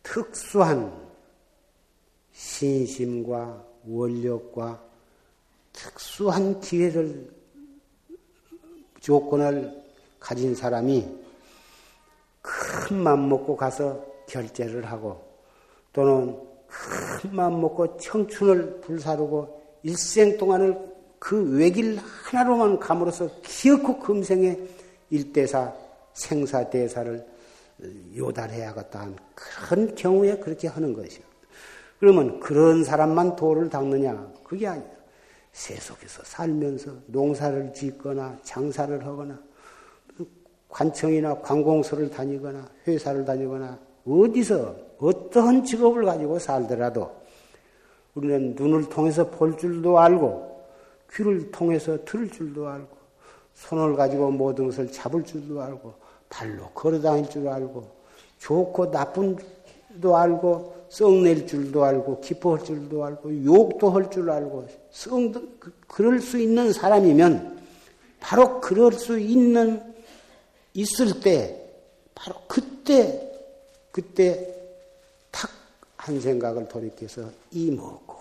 특수한 0.02 0.92
신심과 2.32 3.64
원력과 3.86 4.84
특수한 5.72 6.60
기회를 6.60 7.32
조건을 9.00 9.84
가진 10.20 10.56
사람이 10.56 11.22
큰 12.42 12.98
맘 12.98 13.30
먹고 13.30 13.56
가서 13.56 14.04
결제를 14.28 14.86
하고 14.86 15.24
또는 15.94 16.53
큰맘 16.74 17.62
먹고 17.62 17.98
청춘을 17.98 18.82
불사르고 18.82 19.62
일생 19.84 20.38
동안을 20.38 20.78
그 21.20 21.56
외길 21.58 22.00
하나로만 22.00 22.80
감으로써 22.80 23.30
기어코 23.44 24.00
금생에 24.00 24.58
일대사 25.10 25.72
생사 26.14 26.70
대사를 26.70 27.26
요달해야겠다 28.16 29.00
한 29.00 29.16
그런 29.36 29.96
경우에 29.96 30.38
그렇게 30.38 30.68
하는 30.68 30.94
것이요. 30.94 31.24
그러면 32.00 32.40
그런 32.40 32.84
사람만 32.84 33.36
도를 33.36 33.70
닦느냐? 33.70 34.34
그게 34.44 34.68
아니야. 34.68 34.92
세속에서 35.54 36.24
살면서 36.26 36.92
농사를 37.08 37.74
짓거나 37.74 38.38
장사를 38.44 39.06
하거나 39.06 39.40
관청이나 40.68 41.40
관공서를 41.40 42.10
다니거나 42.10 42.68
회사를 42.88 43.24
다니거나 43.24 43.80
어디서 44.06 44.76
어떠한 45.04 45.66
직업을 45.66 46.06
가지고 46.06 46.40
살더라도 46.40 47.12
우리는 48.16 48.56
눈을 48.56 48.90
통해서 48.90 49.30
볼 49.30 49.58
줄도 49.58 50.00
알고 50.00 50.64
귀를 51.12 51.52
통해서 51.52 51.98
들을 52.06 52.30
줄도 52.30 52.68
알고 52.68 52.98
손을 53.54 53.96
가지고 53.96 54.32
모든 54.32 54.68
것을 54.68 54.92
잡을 54.92 55.24
줄도 55.24 55.62
알고 55.62 55.94
발로 56.30 56.70
걸어 56.74 57.00
다닐 57.02 57.30
줄 57.30 57.48
알고 57.48 57.86
좋고 58.40 58.88
나쁜도 58.88 60.16
알고 60.16 60.74
썩낼 60.90 61.48
줄도 61.48 61.84
알고 61.84 62.22
기뻐할 62.22 62.64
줄도 62.64 63.04
알고 63.04 63.44
욕도 63.46 63.90
할 63.90 64.10
줄 64.10 64.30
알고 64.30 64.68
썩 64.92 65.32
그, 65.60 65.74
그럴 65.88 66.20
수 66.20 66.40
있는 66.40 66.72
사람이면 66.72 67.62
바로 68.20 68.62
그럴 68.62 68.94
수 68.94 69.20
있는 69.20 69.82
있을 70.74 71.20
때 71.20 71.60
바로 72.16 72.38
그때 72.48 73.32
그때 73.92 74.48
탁 74.48 74.63
한 76.04 76.20
생각을 76.20 76.68
돌이켜서 76.68 77.30
이먹고 77.52 78.18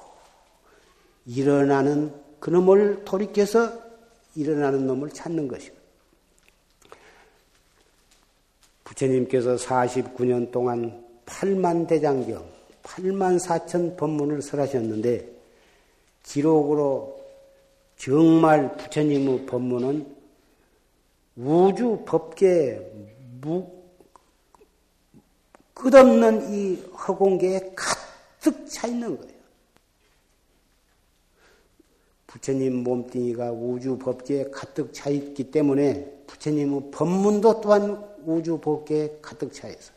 일어나는 1.27 2.15
그놈을 2.39 3.05
돌이켜서 3.05 3.73
일어나는 4.37 4.87
놈을 4.87 5.11
찾는 5.11 5.49
것이고 5.49 5.75
부처님께서 8.85 9.57
49년 9.57 10.53
동안 10.53 11.05
8만 11.27 11.89
대장경, 11.89 12.45
8만 12.85 13.41
4천 13.41 13.97
법문을 13.97 14.43
설하셨는데 14.43 15.29
기록으로 16.23 17.21
정말 17.97 18.77
부처님의 18.77 19.47
법문은 19.47 20.07
우주 21.37 22.05
법계 22.07 22.81
무, 23.41 23.82
끝없는 25.75 26.53
이 26.53 26.77
허공계에 26.93 27.75
가득 27.75 28.67
차 28.69 28.87
있는 28.87 29.17
거예요. 29.17 29.33
부처님 32.27 32.83
몸뚱이가 32.83 33.53
우주 33.53 33.99
법계에 33.99 34.45
가득 34.51 34.93
차 34.95 35.11
있기 35.11 35.51
때문에 35.51 36.25
부처님의 36.27 36.91
법문도 36.91 37.61
또한 37.61 38.03
우주 38.25 38.59
법계에 38.59 39.19
가득 39.21 39.53
차 39.53 39.69
있어. 39.69 39.93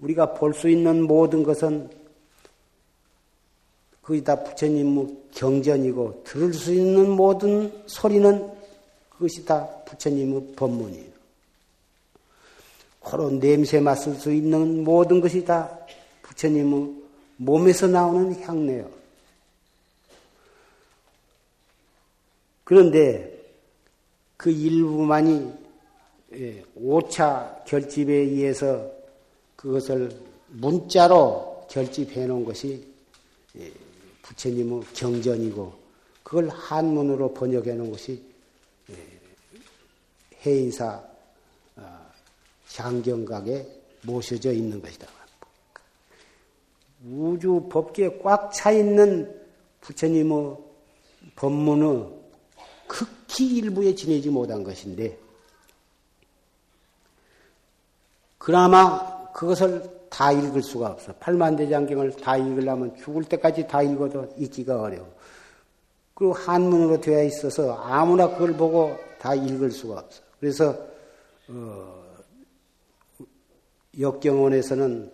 우리가 0.00 0.34
볼 0.34 0.54
수 0.54 0.68
있는 0.68 1.02
모든 1.02 1.42
것은 1.42 1.90
거의 4.02 4.22
다 4.22 4.42
부처님의 4.42 5.16
경전이고 5.32 6.22
들을 6.24 6.52
수 6.54 6.72
있는 6.72 7.10
모든 7.10 7.72
소리는 7.86 8.50
그것이 9.10 9.44
다 9.44 9.66
부처님의 9.84 10.52
법문이에요. 10.56 11.15
코로 13.06 13.38
냄새 13.38 13.78
맡을 13.78 14.14
수 14.16 14.32
있는 14.32 14.82
모든 14.82 15.20
것이 15.20 15.44
다 15.44 15.78
부처님의 16.22 16.92
몸에서 17.36 17.86
나오는 17.86 18.34
향내요. 18.42 18.90
그런데 22.64 23.32
그 24.36 24.50
일부만이 24.50 25.52
예, 26.34 26.64
오차 26.74 27.62
결집에 27.64 28.12
의해서 28.12 28.90
그것을 29.54 30.10
문자로 30.48 31.68
결집해 31.70 32.26
놓은 32.26 32.44
것이 32.44 32.84
예, 33.56 33.72
부처님의 34.22 34.82
경전이고 34.94 35.72
그걸 36.24 36.48
한문으로 36.48 37.32
번역해 37.34 37.72
놓은 37.74 37.92
것이 37.92 38.20
예, 38.90 38.96
해인사 40.44 40.86
어, 40.86 41.15
장경각에 42.68 43.66
모셔져 44.02 44.52
있는 44.52 44.80
것이다. 44.80 45.06
우주 47.04 47.68
법계에 47.70 48.18
꽉 48.22 48.52
차 48.52 48.70
있는 48.70 49.40
부처님의 49.80 50.56
법문의 51.36 52.08
극히 52.86 53.56
일부에 53.56 53.94
지내지 53.94 54.30
못한 54.30 54.64
것인데 54.64 55.18
그나마 58.38 59.30
그것을 59.32 59.96
다 60.08 60.32
읽을 60.32 60.62
수가 60.62 60.88
없어. 60.88 61.12
팔만대장경을 61.14 62.16
다 62.16 62.36
읽으려면 62.36 62.96
죽을 62.96 63.24
때까지 63.24 63.66
다 63.66 63.82
읽어도 63.82 64.32
읽기가 64.38 64.80
어려워. 64.80 65.12
그리고 66.14 66.32
한문으로 66.32 67.00
되어 67.00 67.24
있어서 67.24 67.74
아무나 67.74 68.28
그걸 68.30 68.54
보고 68.54 68.96
다 69.18 69.34
읽을 69.34 69.70
수가 69.70 69.98
없어. 70.00 70.22
그래서 70.40 70.78
어, 71.48 71.95
역경원에서는 73.98 75.10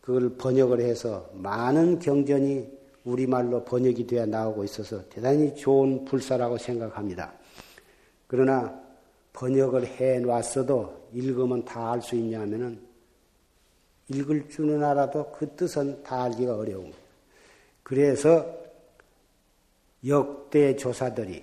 그걸 0.00 0.30
번역을 0.36 0.80
해서 0.80 1.28
많은 1.34 1.98
경전이 1.98 2.76
우리말로 3.04 3.64
번역이 3.64 4.06
되어 4.06 4.26
나오고 4.26 4.64
있어서 4.64 5.02
대단히 5.08 5.54
좋은 5.54 6.04
불사라고 6.04 6.58
생각합니다. 6.58 7.32
그러나 8.26 8.80
번역을 9.32 9.86
해 9.86 10.18
놨어도 10.20 11.08
읽으면 11.12 11.64
다 11.64 11.92
알 11.92 12.02
수 12.02 12.16
있냐 12.16 12.40
하면은 12.40 12.80
읽을 14.08 14.48
줄은 14.48 14.82
알아도 14.82 15.32
그 15.32 15.48
뜻은 15.56 16.02
다 16.02 16.24
알기가 16.24 16.56
어려운 16.56 16.82
거예요. 16.82 16.94
그래서 17.82 18.46
역대 20.06 20.76
조사들이 20.76 21.42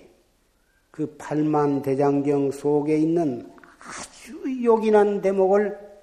그 0.90 1.14
팔만 1.18 1.82
대장경 1.82 2.50
속에 2.50 2.96
있는 2.98 3.50
아주 3.78 4.64
요긴한 4.64 5.20
대목을 5.20 5.93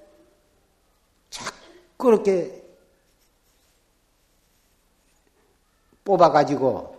이렇게 2.10 2.62
뽑아가지고 6.04 6.96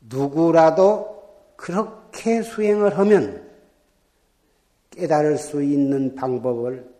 누구라도 0.00 1.54
그렇게 1.56 2.42
수행을 2.42 2.98
하면 2.98 3.44
깨달을 4.90 5.38
수 5.38 5.62
있는 5.62 6.14
방법을 6.14 6.92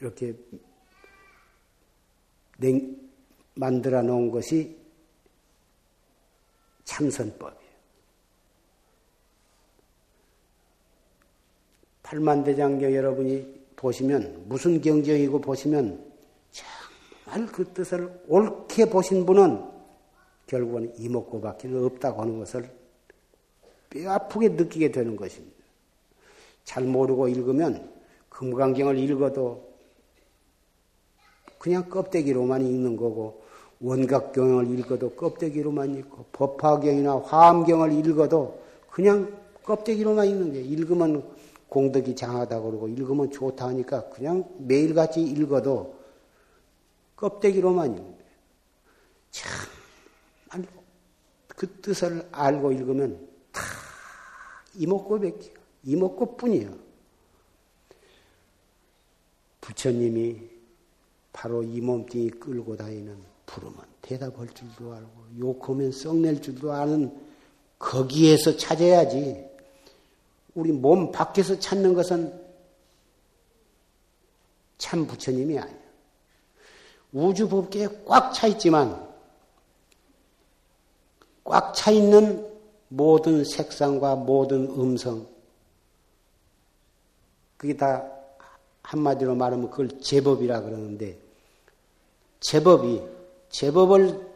이렇게 0.00 0.34
만들어 3.54 4.02
놓은 4.02 4.30
것이 4.30 4.78
참선법이에요. 6.84 7.62
팔만대장경 12.02 12.94
여러분이 12.94 13.61
보시면 13.82 14.44
무슨 14.46 14.80
경정이고 14.80 15.40
보시면 15.40 16.00
정말 16.52 17.46
그 17.52 17.64
뜻을 17.74 18.22
옳게 18.28 18.88
보신 18.88 19.26
분은 19.26 19.60
결국은 20.46 20.92
이목구밖에 20.98 21.68
없다고 21.68 22.22
하는 22.22 22.38
것을 22.38 22.70
뼈아프게 23.90 24.50
느끼게 24.50 24.92
되는 24.92 25.16
것입니다. 25.16 25.56
잘 26.64 26.84
모르고 26.84 27.28
읽으면 27.28 27.90
금강경을 28.28 28.98
읽어도 28.98 29.72
그냥 31.58 31.88
껍데기로만 31.90 32.64
읽는 32.64 32.96
거고 32.96 33.42
원각경을 33.80 34.78
읽어도 34.78 35.10
껍데기로만 35.10 35.96
읽고 35.96 36.26
법화경이나 36.32 37.18
화엄경을 37.18 37.92
읽어도 37.92 38.60
그냥 38.90 39.36
껍데기로만 39.64 40.28
읽는 40.28 40.52
거예요. 40.52 40.64
읽으면 40.64 41.31
공덕이 41.72 42.14
장하다고 42.14 42.70
그러고 42.70 42.88
읽으면 42.88 43.30
좋다 43.30 43.68
하니까 43.68 44.10
그냥 44.10 44.44
매일같이 44.58 45.22
읽어도 45.22 45.98
껍데기로만 47.16 47.86
읽는 47.86 48.02
거예요. 48.02 48.32
참, 49.30 50.66
그 51.48 51.66
뜻을 51.80 52.28
알고 52.30 52.72
읽으면 52.72 53.26
다 53.52 53.62
이목구백이요. 54.74 55.54
이목구뿐이요. 55.84 56.76
부처님이 59.62 60.42
바로 61.32 61.62
이 61.62 61.80
몸뚱이 61.80 62.28
끌고 62.32 62.76
다니는 62.76 63.16
부르면 63.46 63.78
대답할 64.02 64.48
줄도 64.48 64.92
알고 64.92 65.10
욕하면 65.38 65.90
썩낼 65.90 66.42
줄도 66.42 66.70
아는 66.70 67.18
거기에서 67.78 68.58
찾아야지. 68.58 69.51
우리 70.54 70.72
몸 70.72 71.10
밖에서 71.12 71.58
찾는 71.58 71.94
것은 71.94 72.40
참 74.78 75.06
부처님이 75.06 75.58
아니야. 75.58 75.82
우주 77.12 77.48
법계에 77.48 77.88
꽉 78.06 78.32
차 78.32 78.46
있지만 78.48 79.10
꽉 81.44 81.74
차 81.74 81.90
있는 81.90 82.50
모든 82.88 83.44
색상과 83.44 84.16
모든 84.16 84.68
음성, 84.70 85.26
그게 87.56 87.76
다 87.76 88.06
한마디로 88.82 89.34
말하면 89.34 89.70
그걸 89.70 90.00
제법이라 90.00 90.60
그러는데, 90.60 91.18
제법이, 92.40 93.02
제법을 93.48 94.30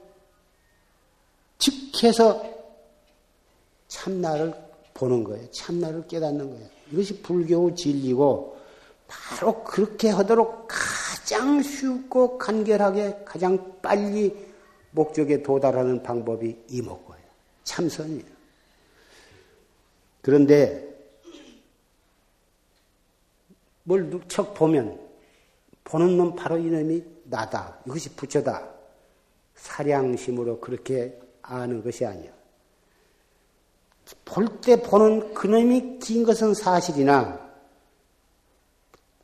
즉해서 1.59 2.43
참나를 3.89 4.66
보는 4.97 5.25
거예요. 5.25 5.51
참나를 5.51 6.07
깨닫는 6.07 6.51
거예요. 6.51 6.69
이것이 6.91 7.21
불교 7.21 7.75
진리고, 7.75 8.57
바로 9.07 9.63
그렇게 9.63 10.09
하도록 10.09 10.67
가장 10.69 11.63
쉽고 11.63 12.39
간결하게 12.39 13.25
가장 13.25 13.81
빨리 13.83 14.35
목적에 14.91 15.43
도달하는 15.43 16.03
방법이 16.03 16.57
이목고예요. 16.71 17.25
참선이에요. 17.65 18.37
그런데 20.23 20.85
뭘 23.85 24.11
척 24.29 24.55
보면 24.55 24.99
보는 25.85 26.17
놈 26.17 26.35
바로 26.35 26.59
이놈이 26.59 27.05
나다. 27.25 27.79
이것이 27.87 28.17
부처다. 28.17 28.69
사량심으로 29.55 30.59
그렇게 30.61 31.17
아는 31.43 31.85
것이 31.85 32.05
아니야. 32.05 32.36
볼 34.25 34.61
때 34.61 34.81
보는 34.81 35.35
그놈이 35.35 35.99
긴 35.99 36.25
것은 36.25 36.55
사실이나 36.55 37.41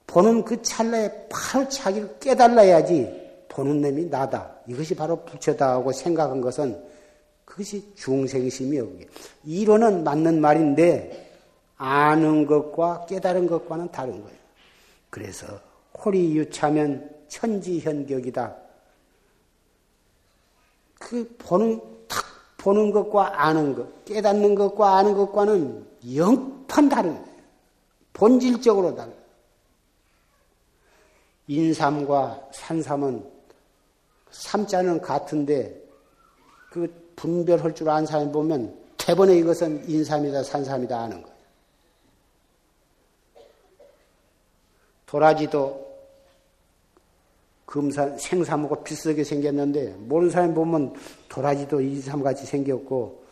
보는 0.06 0.44
그 0.44 0.60
찰나에 0.60 1.28
바로 1.28 1.68
자기를 1.68 2.18
깨달아야지 2.18 3.44
보는 3.48 3.80
놈이 3.80 4.06
나다. 4.06 4.50
이것이 4.66 4.94
바로 4.94 5.24
부처다 5.24 5.72
하고 5.72 5.92
생각한 5.92 6.40
것은 6.40 6.82
그것이 7.44 7.94
중생심이요. 7.94 8.88
이론은 9.44 10.04
맞는 10.04 10.40
말인데 10.40 11.30
아는 11.76 12.46
것과 12.46 13.06
깨달은 13.06 13.46
것과는 13.46 13.90
다른 13.90 14.22
거예요. 14.22 14.38
그래서 15.10 15.46
호리유차면 16.04 17.10
천지현격이다. 17.28 18.56
그 20.98 21.36
보는 21.38 21.80
탁 21.80 21.91
보는 22.62 22.92
것과 22.92 23.42
아는 23.44 23.74
것, 23.74 24.04
깨닫는 24.04 24.54
것과 24.54 24.96
아는 24.96 25.14
것과는 25.14 25.84
영판 26.14 26.88
다른 26.88 27.12
거예요. 27.14 27.36
본질적으로 28.12 28.94
다른. 28.94 29.12
인삼과 31.48 32.50
산삼은 32.52 33.28
삼자는 34.30 35.00
같은데 35.00 35.76
그 36.70 37.12
분별할 37.16 37.74
줄 37.74 37.90
아는 37.90 38.06
사람이 38.06 38.30
보면 38.30 38.78
대번에 38.96 39.36
이것은 39.38 39.88
인삼이다 39.90 40.44
산삼이다 40.44 41.00
하는 41.00 41.20
거예요. 41.20 41.36
도라지도 45.06 45.91
금산 47.72 48.18
생삼하고 48.18 48.84
비슷하게 48.84 49.24
생겼는데 49.24 49.94
모르는 50.00 50.30
사람이 50.30 50.52
보면 50.52 50.92
도라지도 51.30 51.80
인삼같이 51.80 52.44
생겼고 52.44 53.24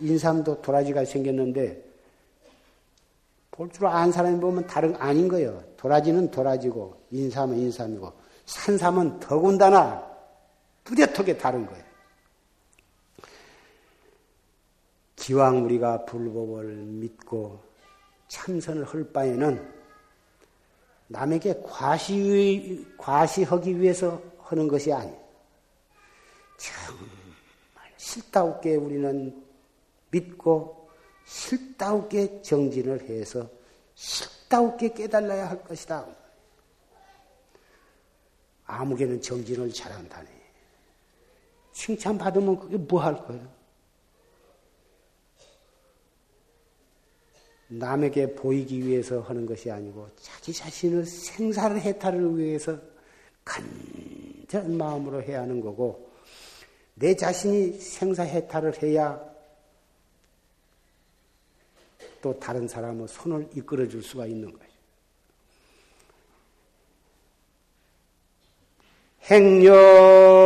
인삼도 0.00 0.60
도라지가 0.60 1.04
생겼는데 1.04 1.80
볼 3.52 3.70
줄 3.70 3.86
아는 3.86 4.10
사람이 4.10 4.40
보면 4.40 4.66
다른 4.66 4.96
아닌 4.96 5.28
거예요. 5.28 5.62
도라지는 5.76 6.32
도라지고 6.32 7.00
인삼은 7.12 7.56
인삼이고 7.56 8.12
산삼은 8.46 9.20
더군다나 9.20 10.04
뚜렷하게 10.82 11.38
다른 11.38 11.64
거예요. 11.64 11.84
기왕 15.14 15.64
우리가 15.64 16.06
불법을 16.06 16.74
믿고 16.74 17.60
참선을 18.26 18.84
할 18.84 19.04
바에는 19.12 19.73
남에게 21.06 21.60
과시, 21.62 22.86
과시하기 22.98 23.80
위해서 23.80 24.20
하는 24.40 24.68
것이 24.68 24.92
아니에요. 24.92 25.24
정말 26.56 27.92
실다우게 27.96 28.76
우리는 28.76 29.44
믿고 30.10 30.88
실다우게 31.26 32.42
정진을 32.42 33.02
해서 33.08 33.48
실다우게 33.94 34.92
깨달아야 34.92 35.50
할 35.50 35.62
것이다. 35.64 36.06
아무개는 38.66 39.20
정진을 39.20 39.72
잘한다네. 39.72 40.28
칭찬받으면 41.72 42.58
그게 42.60 42.76
뭐 42.76 43.00
할 43.00 43.16
거예요? 43.26 43.53
남에게 47.78 48.34
보이기 48.34 48.86
위해서 48.86 49.20
하는 49.20 49.46
것이 49.46 49.70
아니고 49.70 50.08
자기 50.20 50.52
자신을 50.52 51.04
생사를 51.04 51.80
해탈을 51.80 52.38
위해서 52.38 52.78
간절한 53.44 54.76
마음으로 54.76 55.22
해야 55.22 55.42
하는 55.42 55.60
거고 55.60 56.10
내 56.94 57.14
자신이 57.14 57.72
생사 57.80 58.22
해탈을 58.22 58.82
해야 58.82 59.20
또 62.22 62.38
다른 62.38 62.66
사람의 62.66 63.08
손을 63.08 63.48
이끌어 63.54 63.86
줄 63.88 64.02
수가 64.02 64.26
있는 64.26 64.52
거예요. 64.52 64.74
행여 69.30 70.43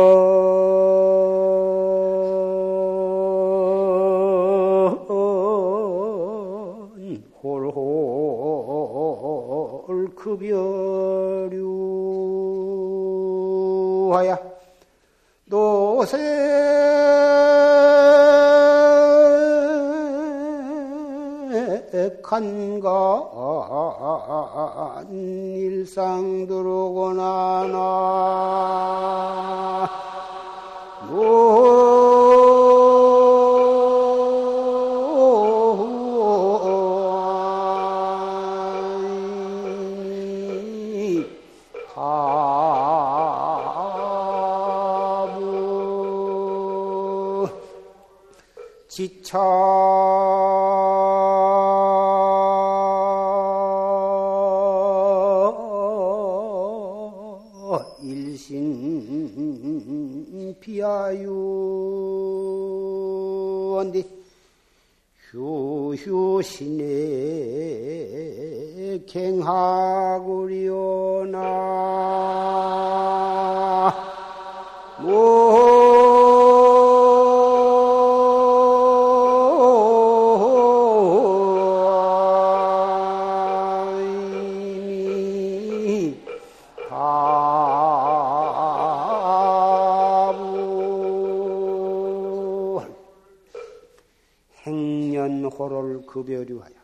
급여류하여 96.09 96.75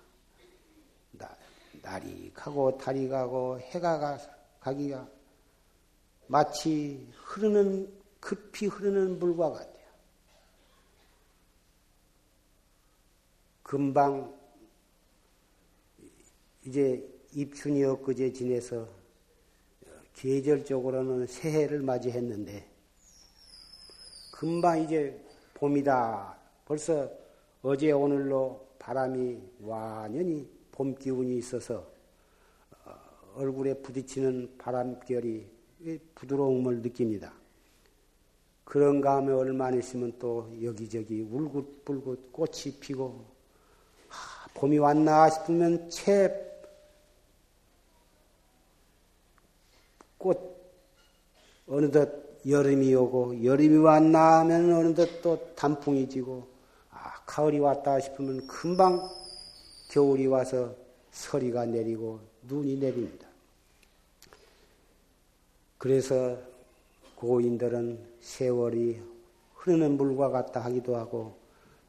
날이 1.82 2.32
가고 2.34 2.78
달이 2.78 3.08
가고 3.10 3.60
해가 3.60 4.18
가기가 4.60 5.08
마치 6.28 7.08
흐르는 7.14 7.92
급히 8.20 8.66
흐르는 8.68 9.20
물과 9.20 9.52
같아요. 9.52 9.86
금방 13.62 14.36
이제 16.66 17.08
입춘이 17.34 17.84
엊그제 17.84 18.34
지내서 18.34 18.88
계절적으로는 20.16 21.28
새해를 21.28 21.82
맞이했는데 21.82 22.68
금방 24.32 24.82
이제 24.82 25.24
봄이다. 25.54 26.36
벌써 26.66 27.10
어제 27.62 27.92
오늘로 27.92 28.65
바람이 28.86 29.36
완연히 29.62 30.48
봄 30.72 30.94
기운이 30.94 31.40
있어서 31.40 31.88
어, 32.86 32.94
얼굴에 33.34 33.74
부딪히는 33.82 34.60
바람결이 34.60 35.48
부드러움을 36.14 36.84
느낍니다. 36.84 37.34
그런가 38.64 39.16
하면 39.16 39.38
얼마나 39.40 39.76
있으면 39.78 40.14
또 40.20 40.52
여기저기 40.62 41.22
울긋불긋 41.22 42.32
꽃이 42.32 42.80
피고 42.80 43.26
하, 44.08 44.48
봄이 44.54 44.78
왔나 44.78 45.32
싶으면 45.32 45.90
채 45.90 46.46
꽃 50.20 50.40
어느덧 51.68 52.10
여름이 52.48 52.94
오고 52.94 53.44
여름이 53.44 53.78
왔나 53.78 54.40
하면 54.42 54.74
어느덧 54.74 55.22
또 55.24 55.54
단풍이 55.56 56.08
지고 56.08 56.48
아 56.48 56.55
가을이 57.26 57.60
왔다 57.60 58.00
싶으면 58.00 58.46
금방 58.48 59.10
겨울이 59.90 60.28
와서 60.28 60.76
서리가 61.12 61.66
내리고 61.66 62.20
눈이 62.44 62.78
내립니다. 62.78 63.28
그래서 65.78 66.38
고인들은 67.16 68.00
세월이 68.22 69.02
흐르는 69.56 69.98
물과 69.98 70.30
같다 70.30 70.60
하기도 70.62 70.96
하고 70.96 71.38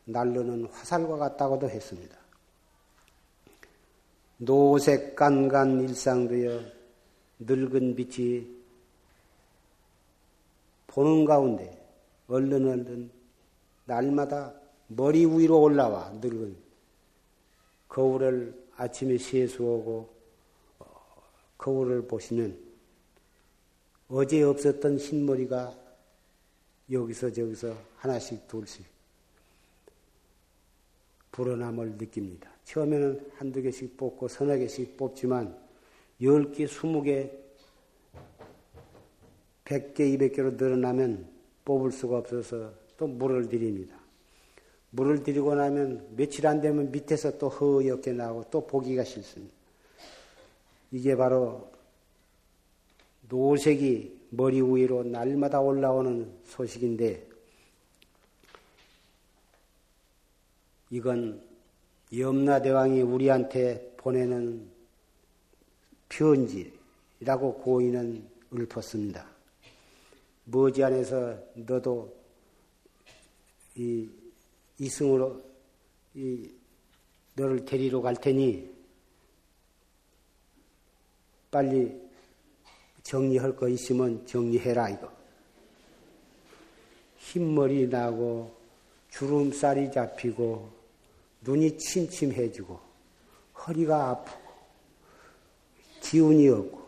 날르는 0.04 0.66
화살과 0.66 1.16
같다고도 1.16 1.68
했습니다. 1.68 2.16
노색 4.38 5.16
깐간 5.16 5.80
일상되어 5.80 6.60
늙은 7.40 7.96
빛이 7.96 8.46
보는 10.86 11.24
가운데 11.24 11.76
얼른 12.28 12.68
얼른 12.68 13.10
날마다 13.84 14.52
머리 14.88 15.26
위로 15.26 15.62
올라와 15.62 16.10
늙은 16.20 16.56
거울을 17.88 18.66
아침에 18.76 19.18
세수하고 19.18 20.08
어, 20.78 20.86
거울을 21.58 22.06
보시면 22.06 22.58
어제 24.08 24.42
없었던 24.42 24.98
흰머리가 24.98 25.74
여기서 26.90 27.32
저기서 27.32 27.76
하나씩 27.96 28.46
둘씩 28.46 28.84
불어남을 31.32 31.96
느낍니다. 31.98 32.50
처음에는 32.64 33.32
한두 33.36 33.60
개씩 33.62 33.96
뽑고 33.96 34.28
서너 34.28 34.56
개씩 34.56 34.96
뽑지만 34.96 35.56
열 36.22 36.52
개, 36.52 36.66
스무 36.66 37.02
개, 37.02 37.30
백 39.64 39.94
개, 39.94 40.08
이백 40.08 40.34
개로 40.34 40.52
늘어나면 40.52 41.28
뽑을 41.64 41.90
수가 41.90 42.18
없어서 42.18 42.72
또 42.96 43.06
물을 43.06 43.48
드립니다. 43.48 43.95
물을 44.90 45.22
들이고 45.22 45.54
나면 45.54 46.14
며칠 46.16 46.46
안 46.46 46.60
되면 46.60 46.90
밑에서 46.90 47.38
또 47.38 47.48
허옇게 47.48 48.12
나오고 48.12 48.50
또 48.50 48.66
보기가 48.66 49.04
싫습니다. 49.04 49.54
이게 50.90 51.16
바로 51.16 51.70
노색이 53.28 54.16
머리 54.30 54.60
위로 54.62 55.02
날마다 55.02 55.60
올라오는 55.60 56.30
소식인데 56.44 57.26
이건 60.90 61.42
염라대왕이 62.16 63.02
우리한테 63.02 63.94
보내는 63.96 64.70
편지라고 66.08 67.54
고인은 67.62 68.28
읊었습니다. 68.54 69.26
머지않아서 70.44 71.36
너도 71.54 72.14
이 73.74 74.08
이승으로 74.78 75.42
이 76.14 76.50
너를 77.34 77.64
데리러 77.64 78.00
갈 78.00 78.14
테니 78.16 78.70
빨리 81.50 82.00
정리할 83.02 83.54
거 83.56 83.68
있으면 83.68 84.26
정리해라 84.26 84.90
이거. 84.90 85.12
흰머리 87.18 87.88
나고 87.88 88.54
주름살이 89.10 89.92
잡히고 89.92 90.68
눈이 91.42 91.78
침침해지고 91.78 92.78
허리가 93.58 94.10
아프고 94.10 94.38
기운이 96.02 96.48
없고 96.48 96.86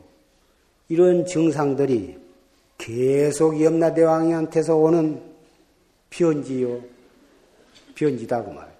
이런 0.88 1.26
증상들이 1.26 2.18
계속 2.76 3.60
염라대왕한테서 3.60 4.76
오는 4.76 5.22
편지요 6.10 6.97
변지다고 7.98 8.52
말이에요. 8.52 8.78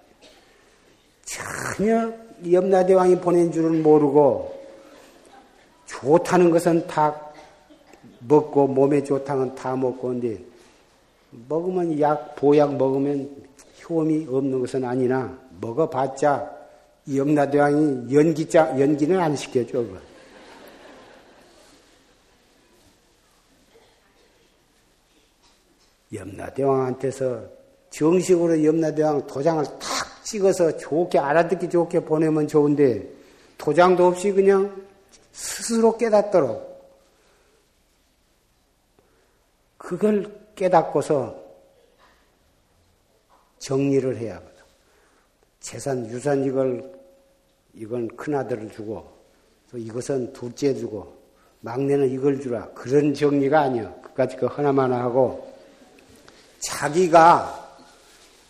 전혀 1.25 2.13
염라대왕이 2.49 3.19
보낸 3.19 3.51
줄은 3.51 3.83
모르고 3.83 4.57
좋다는 5.85 6.49
것은 6.49 6.87
다 6.87 7.31
먹고 8.19 8.67
몸에 8.67 9.03
좋다는 9.03 9.55
다 9.55 9.75
먹고 9.75 10.07
근데 10.09 10.39
먹으면 11.47 11.99
약 11.99 12.35
보약 12.35 12.75
먹으면 12.77 13.29
효험이 13.83 14.25
없는 14.29 14.61
것은 14.61 14.85
아니나 14.85 15.37
먹어봤자 15.59 16.57
염라대왕이 17.13 18.13
연기자 18.13 18.79
연기는 18.79 19.19
안 19.19 19.35
시켜줘. 19.35 19.83
염라대왕한테서 26.13 27.58
정식으로 27.89 28.63
염라대왕 28.63 29.27
도장을 29.27 29.63
탁 29.63 30.23
찍어서 30.23 30.77
좋게 30.77 31.17
알아듣기 31.17 31.69
좋게 31.69 32.01
보내면 32.01 32.47
좋은데 32.47 33.07
도장도 33.57 34.07
없이 34.07 34.31
그냥 34.31 34.85
스스로 35.31 35.97
깨닫도록 35.97 36.69
그걸 39.77 40.31
깨닫고서 40.55 41.35
정리를 43.57 44.17
해야 44.17 44.35
하거든. 44.35 44.55
재산, 45.59 46.05
유산 46.09 46.43
이걸 46.43 46.99
이건 47.73 48.07
큰 48.15 48.35
아들을 48.35 48.69
주고 48.71 49.09
또 49.71 49.77
이것은 49.77 50.33
둘째 50.33 50.73
주고 50.73 51.17
막내는 51.61 52.09
이걸 52.09 52.39
주라 52.39 52.67
그런 52.69 53.13
정리가 53.13 53.61
아니야. 53.61 53.93
그까지 54.01 54.37
그 54.37 54.45
하나만 54.45 54.93
하고 54.93 55.53
자기가 56.59 57.58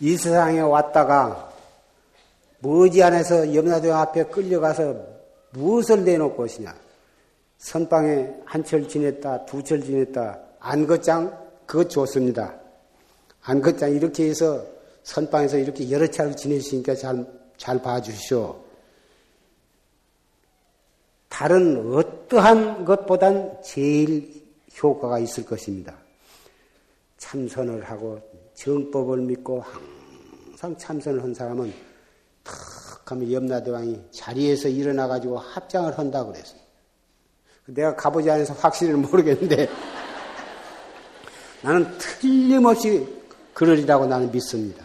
이 0.00 0.16
세상에 0.16 0.60
왔다가 0.60 1.52
머지않아서 2.60 3.54
염라대왕 3.54 4.00
앞에 4.00 4.24
끌려가서 4.24 4.94
무엇을 5.52 6.04
내놓고 6.04 6.42
오시냐. 6.42 6.74
선방에 7.58 8.28
한 8.44 8.64
철 8.64 8.88
지냈다, 8.88 9.44
두 9.46 9.62
철 9.62 9.82
지냈다, 9.82 10.38
안것장, 10.60 11.38
그것 11.66 11.88
좋습니다. 11.90 12.54
안것장 13.42 13.92
이렇게 13.92 14.28
해서 14.28 14.64
선방에서 15.02 15.58
이렇게 15.58 15.90
여러 15.90 16.06
차를 16.06 16.36
지내시니까 16.36 16.94
잘, 16.94 17.26
잘 17.56 17.80
봐주시오. 17.82 18.56
다른 21.28 21.94
어떠한 21.94 22.84
것보단 22.84 23.62
제일 23.62 24.42
효과가 24.82 25.18
있을 25.20 25.44
것입니다. 25.44 25.94
참선을 27.18 27.84
하고 27.84 28.20
정법을 28.60 29.22
믿고 29.22 29.64
항상 30.50 30.76
참선을 30.76 31.22
한 31.22 31.32
사람은 31.32 31.72
탁 32.44 32.54
하면 33.10 33.32
염라대왕이 33.32 34.02
자리에서 34.10 34.68
일어나가지고 34.68 35.38
합장을 35.38 35.98
한다 35.98 36.24
그랬어. 36.24 36.54
내가 37.64 37.96
가보지 37.96 38.30
않아서 38.30 38.52
확실히 38.54 38.92
모르겠는데 38.92 39.68
나는 41.62 41.86
틀림없이 41.98 43.06
그러리라고 43.54 44.06
나는 44.06 44.30
믿습니다. 44.30 44.84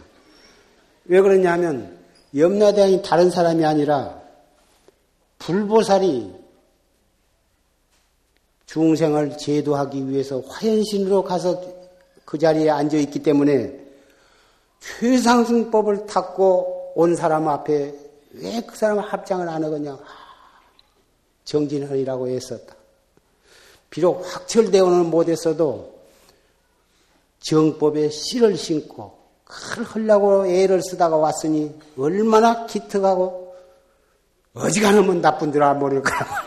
왜 1.06 1.20
그러냐면 1.22 1.98
염라대왕이 2.36 3.02
다른 3.04 3.30
사람이 3.30 3.66
아니라 3.66 4.22
불보살이 5.40 6.34
중생을 8.68 9.38
제도하기 9.38 10.10
위해서 10.10 10.40
화현신으로 10.40 11.24
가서 11.24 11.75
그 12.26 12.38
자리에 12.38 12.70
앉아 12.70 12.98
있기 12.98 13.20
때문에 13.24 13.80
최상승법을 14.80 16.06
탔고 16.08 16.94
온 16.96 17.16
사람 17.16 17.48
앞에 17.48 17.94
왜 18.38 18.62
그 18.66 18.76
사람 18.76 19.00
합장을 19.00 19.48
안 19.48 19.64
하겠냐. 19.64 19.98
정진하리라고 21.46 22.28
했었다. 22.28 22.76
비록 23.90 24.26
확철대원을 24.26 25.06
못했어도 25.06 25.96
정법에 27.40 28.10
씨를 28.10 28.58
신고 28.58 29.18
그걸 29.46 29.86
하려고 29.86 30.46
애를 30.48 30.82
쓰다가 30.82 31.16
왔으니 31.16 31.80
얼마나 31.98 32.66
기특하고 32.66 33.56
어지간하면 34.54 35.22
나쁜 35.22 35.54
줄 35.54 35.64
알모를까. 35.64 36.12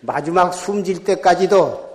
마지막 0.00 0.52
숨질 0.52 1.02
때까지도 1.02 1.87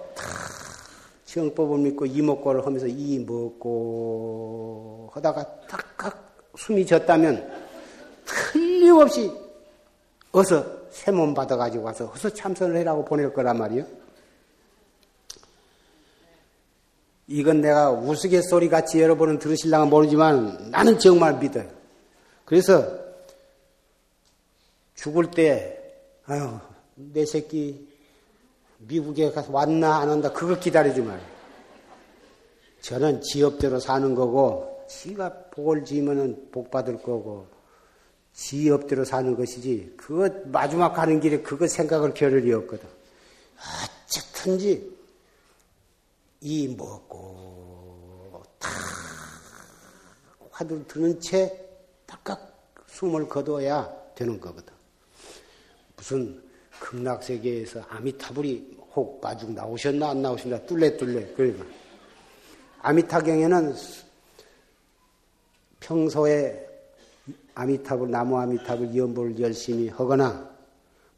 시영법을 1.33 1.79
믿고 1.79 2.05
이목고를 2.05 2.63
하면서 2.65 2.85
이 2.87 3.17
먹고 3.19 5.09
하다가 5.13 5.61
탁탁 5.67 6.35
숨이 6.55 6.85
졌다면 6.85 7.51
틀림없이 8.25 9.31
어서 10.31 10.63
세몸 10.91 11.33
받아가지고 11.33 11.85
와서 11.85 12.11
어서 12.13 12.29
참선을 12.29 12.77
해라고 12.77 13.03
보낼 13.03 13.33
거란 13.33 13.57
말이요. 13.57 13.85
이건 17.27 17.61
내가 17.61 17.89
우스갯소리 17.89 18.69
같이 18.69 19.01
여러분은 19.01 19.39
들으실랑은 19.39 19.89
모르지만 19.89 20.69
나는 20.69 20.99
정말 20.99 21.39
믿어요. 21.39 21.67
그래서 22.45 23.01
죽을 24.93 25.31
때, 25.31 25.79
아유, 26.25 26.59
내 26.95 27.25
새끼 27.25 27.92
미국에 28.87 29.31
가서 29.31 29.51
왔나 29.51 29.97
안 29.97 30.09
왔나 30.09 30.31
그거 30.31 30.59
기다리지 30.59 31.01
말아요. 31.01 31.33
저는 32.81 33.21
지업대로 33.21 33.79
사는 33.79 34.13
거고, 34.13 34.85
지가 34.89 35.45
복을 35.51 35.85
지으면 35.85 36.49
복 36.51 36.69
받을 36.69 37.01
거고, 37.01 37.47
지업대로 38.33 39.05
사는 39.05 39.35
것이지, 39.35 39.93
그거 39.95 40.29
마지막 40.45 40.93
가는 40.93 41.19
길에 41.19 41.41
그거 41.41 41.67
생각을 41.67 42.13
겨를이 42.13 42.51
없거든. 42.53 42.87
어쨌든지, 44.05 44.91
이 46.41 46.67
먹고 46.75 48.43
탁 48.59 48.69
화두 50.51 50.85
드는 50.87 51.21
채 51.21 51.57
딱딱 52.05 52.53
숨을 52.87 53.29
거둬야 53.29 53.89
되는 54.13 54.41
거거든. 54.41 54.73
무슨 55.95 56.42
극락세계에서 56.83 57.81
아미타불이 57.87 58.77
혹 58.93 59.19
마중 59.21 59.55
나오셨나 59.55 60.09
안 60.09 60.21
나오셨나 60.21 60.59
뚫레뚫레 60.63 61.33
그러니까. 61.35 61.65
아미타경에는 62.81 63.73
평소에 65.79 66.67
아미타불 67.55 68.11
나무 68.11 68.37
아미타불 68.37 68.95
연보를 68.95 69.39
열심히 69.39 69.87
하거나 69.87 70.51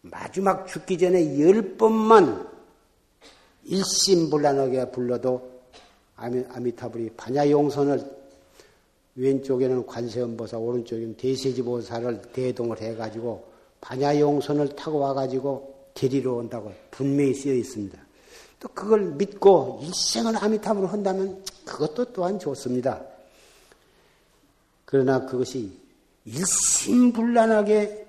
마지막 0.02 0.68
죽기 0.68 0.98
전에 0.98 1.40
열 1.40 1.76
번만 1.78 2.48
일심불란하게 3.64 4.92
불러도 4.92 5.56
아미, 6.16 6.44
아미타불이 6.50 7.10
반야용선을 7.18 8.16
왼쪽에는 9.16 9.88
관세음보사, 9.88 10.58
오른쪽에는 10.58 11.18
대세지보사를 11.18 12.22
대동을 12.34 12.80
해가지고 12.80 13.55
반야용선을 13.86 14.76
타고 14.76 15.00
와가지고 15.00 15.76
데리러 15.94 16.34
온다고 16.34 16.72
분명히 16.92 17.34
쓰여 17.34 17.54
있습니다. 17.54 17.98
또 18.60 18.68
그걸 18.70 19.02
믿고 19.12 19.80
일생을 19.84 20.36
아미타불을 20.38 20.92
한다면 20.92 21.44
그것도 21.66 22.06
또한 22.06 22.40
좋습니다. 22.40 23.02
그러나 24.86 25.26
그것이 25.26 25.72
일심불란하게 26.26 28.06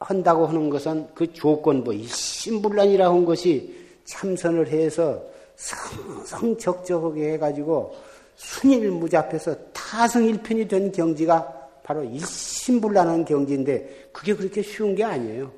한다고 0.00 0.46
하는 0.46 0.70
것은 0.70 1.08
그 1.14 1.32
조건부 1.32 1.92
일심불란이라고 1.92 3.14
한 3.14 3.24
것이 3.24 3.76
참선을 4.04 4.68
해서 4.68 5.22
성성적적하게 5.56 7.34
해가지고 7.34 7.94
순일무잡해서 8.36 9.54
타성일편이 9.72 10.66
된 10.66 10.90
경지가 10.90 11.68
바로 11.82 12.02
일심 12.02 12.51
불란한 12.80 13.24
경지인데 13.24 14.10
그게 14.12 14.34
그렇게 14.34 14.62
쉬운 14.62 14.94
게 14.94 15.04
아니에요. 15.04 15.52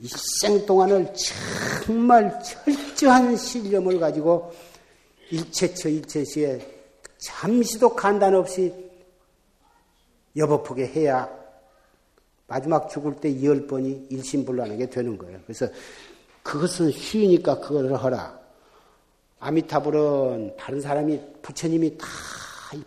일생 0.00 0.66
동안을 0.66 1.12
정말 1.84 2.38
철저한 2.42 3.36
신념을 3.36 3.98
가지고 3.98 4.52
일체처 5.30 5.88
일체시에 5.88 6.60
잠시도 7.18 7.94
간단 7.94 8.34
없이 8.34 8.72
여법하게 10.36 10.86
해야 10.88 11.28
마지막 12.46 12.88
죽을 12.88 13.16
때 13.16 13.42
열 13.42 13.66
번이 13.66 14.06
일심불란하게 14.10 14.90
되는 14.90 15.16
거예요. 15.18 15.40
그래서 15.46 15.66
그것은 16.42 16.92
쉬우니까 16.92 17.60
그걸 17.60 17.92
하라. 17.94 18.38
아미타불은 19.40 20.56
다른 20.56 20.80
사람이 20.80 21.20
부처님이 21.42 21.98
다 21.98 22.06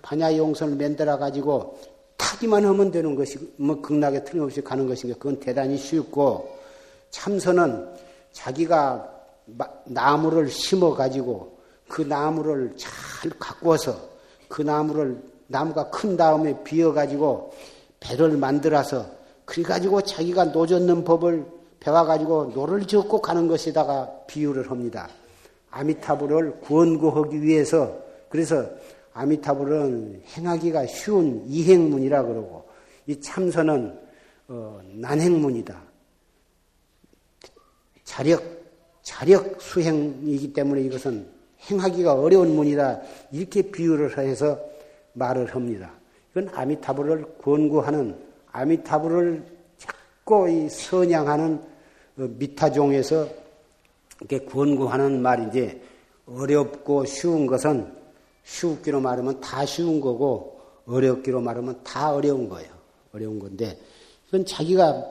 반야 0.01 0.35
용선을 0.35 0.77
만들어 0.77 1.17
가지고 1.17 1.79
타기만 2.20 2.65
하면 2.65 2.91
되는 2.91 3.15
것이 3.15 3.39
뭐 3.55 3.82
극락에 3.82 4.24
틀림없이 4.26 4.61
가는 4.61 4.86
것인가 4.86 5.17
그건 5.17 5.39
대단히 5.39 5.78
쉽고 5.78 6.59
참선은 7.09 7.88
자기가 8.34 9.09
나무를 9.86 10.49
심어 10.49 10.93
가지고 10.93 11.57
그 11.88 12.01
나무를 12.03 12.76
잘 12.78 13.32
가꾸어서 13.39 13.97
그 14.49 14.61
나무를 14.61 15.17
나무가 15.47 15.89
큰 15.89 16.17
다음에 16.17 16.61
비어 16.63 16.93
가지고 16.93 17.53
배를 17.99 18.38
만들어서 18.38 19.05
그래 19.45 19.63
가지고 19.63 20.01
자기가 20.01 20.45
노젓는 20.45 21.03
법을 21.05 21.45
배워가지고 21.80 22.51
노를 22.53 22.86
젓고 22.86 23.22
가는 23.22 23.47
것에다가 23.47 24.11
비유를 24.28 24.70
합니다. 24.70 25.07
아미타불을 25.72 26.59
구원구하기 26.59 27.41
위해서 27.41 27.97
그래서 28.28 28.65
아미타불은 29.14 30.24
행하기가 30.36 30.86
쉬운 30.88 31.43
이행문이라 31.47 32.24
그러고 32.24 32.70
이 33.07 33.20
참선은 33.20 33.97
어, 34.47 34.82
난행문이다. 34.93 35.82
자력 38.03 38.43
자력 39.01 39.62
수행이기 39.62 40.53
때문에 40.53 40.82
이것은 40.82 41.28
행하기가 41.70 42.14
어려운 42.14 42.55
문이다. 42.55 43.01
이렇게 43.32 43.62
비유를 43.62 44.18
해서 44.18 44.60
말을 45.14 45.53
합니다. 45.53 45.91
이건 46.32 46.49
아미타불을 46.53 47.38
권고하는 47.41 48.16
아미타불을 48.51 49.43
자꾸 49.78 50.49
이 50.49 50.70
선양하는 50.70 51.62
그 52.16 52.36
미타종에서 52.38 53.28
이렇게 54.20 54.45
권고하는 54.45 55.22
말이지 55.22 55.82
어렵고 56.26 57.05
쉬운 57.05 57.47
것은 57.47 57.99
쉽기로 58.50 59.00
말하면 59.00 59.39
다 59.39 59.66
쉬운 59.66 60.02
거고 60.02 60.60
어렵기로 60.86 61.39
말하면 61.39 61.84
다 61.84 62.14
어려운 62.14 62.50
거예요. 62.50 62.70
어려운 63.14 63.39
건데 63.39 63.80
이건 64.28 64.45
자기가 64.45 65.06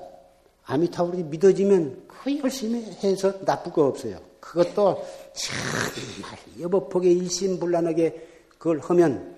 아미타불이 0.64 1.24
믿어지면 1.24 2.08
그 2.08 2.36
열심히 2.38 2.82
해서 3.02 3.32
나쁠 3.44 3.72
거 3.72 3.86
없어요. 3.86 4.18
그것도 4.40 5.04
정말 5.32 6.38
여법폭에 6.60 7.10
일심불란하게 7.10 8.28
그걸 8.50 8.80
하면 8.80 9.36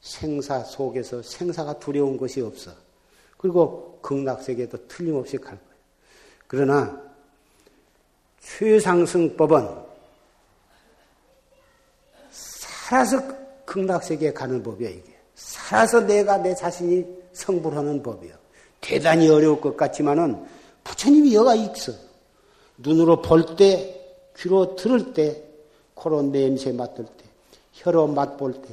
생사 0.00 0.60
속에서 0.60 1.22
생사가 1.22 1.78
두려운 1.78 2.16
것이 2.16 2.40
없어. 2.40 2.70
그리고 3.36 3.98
극락세계도 4.02 4.86
틀림없이 4.86 5.36
갈 5.38 5.58
거예요. 5.58 5.80
그러나 6.46 7.02
최상승법은 8.40 9.89
살아서 12.90 13.22
극락세계에 13.66 14.32
가는 14.32 14.60
법이야 14.64 14.88
이게. 14.88 15.16
살아서 15.36 16.00
내가 16.00 16.38
내 16.38 16.52
자신이 16.56 17.06
성불하는 17.32 18.02
법이야. 18.02 18.34
대단히 18.80 19.28
어려울 19.28 19.60
것 19.60 19.76
같지만은 19.76 20.44
부처님이 20.82 21.32
여가 21.34 21.54
있어. 21.54 21.92
눈으로 22.78 23.22
볼 23.22 23.54
때, 23.54 23.96
귀로 24.36 24.74
들을 24.74 25.12
때, 25.12 25.40
코로 25.94 26.22
냄새 26.22 26.72
맡을 26.72 27.04
때, 27.04 27.24
혀로 27.74 28.08
맛볼 28.08 28.60
때, 28.60 28.68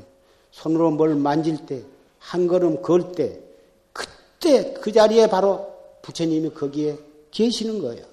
손으로 0.49 0.89
뭘 0.91 1.13
만질 1.13 1.67
때, 1.67 1.83
한 2.17 2.47
걸음 2.47 2.81
걸 2.81 3.11
때, 3.11 3.39
그때 3.93 4.73
그 4.73 4.91
자리에 4.91 5.27
바로 5.27 5.71
부처님이 6.01 6.49
거기에 6.55 6.97
계시는 7.29 7.81
거예요. 7.83 8.03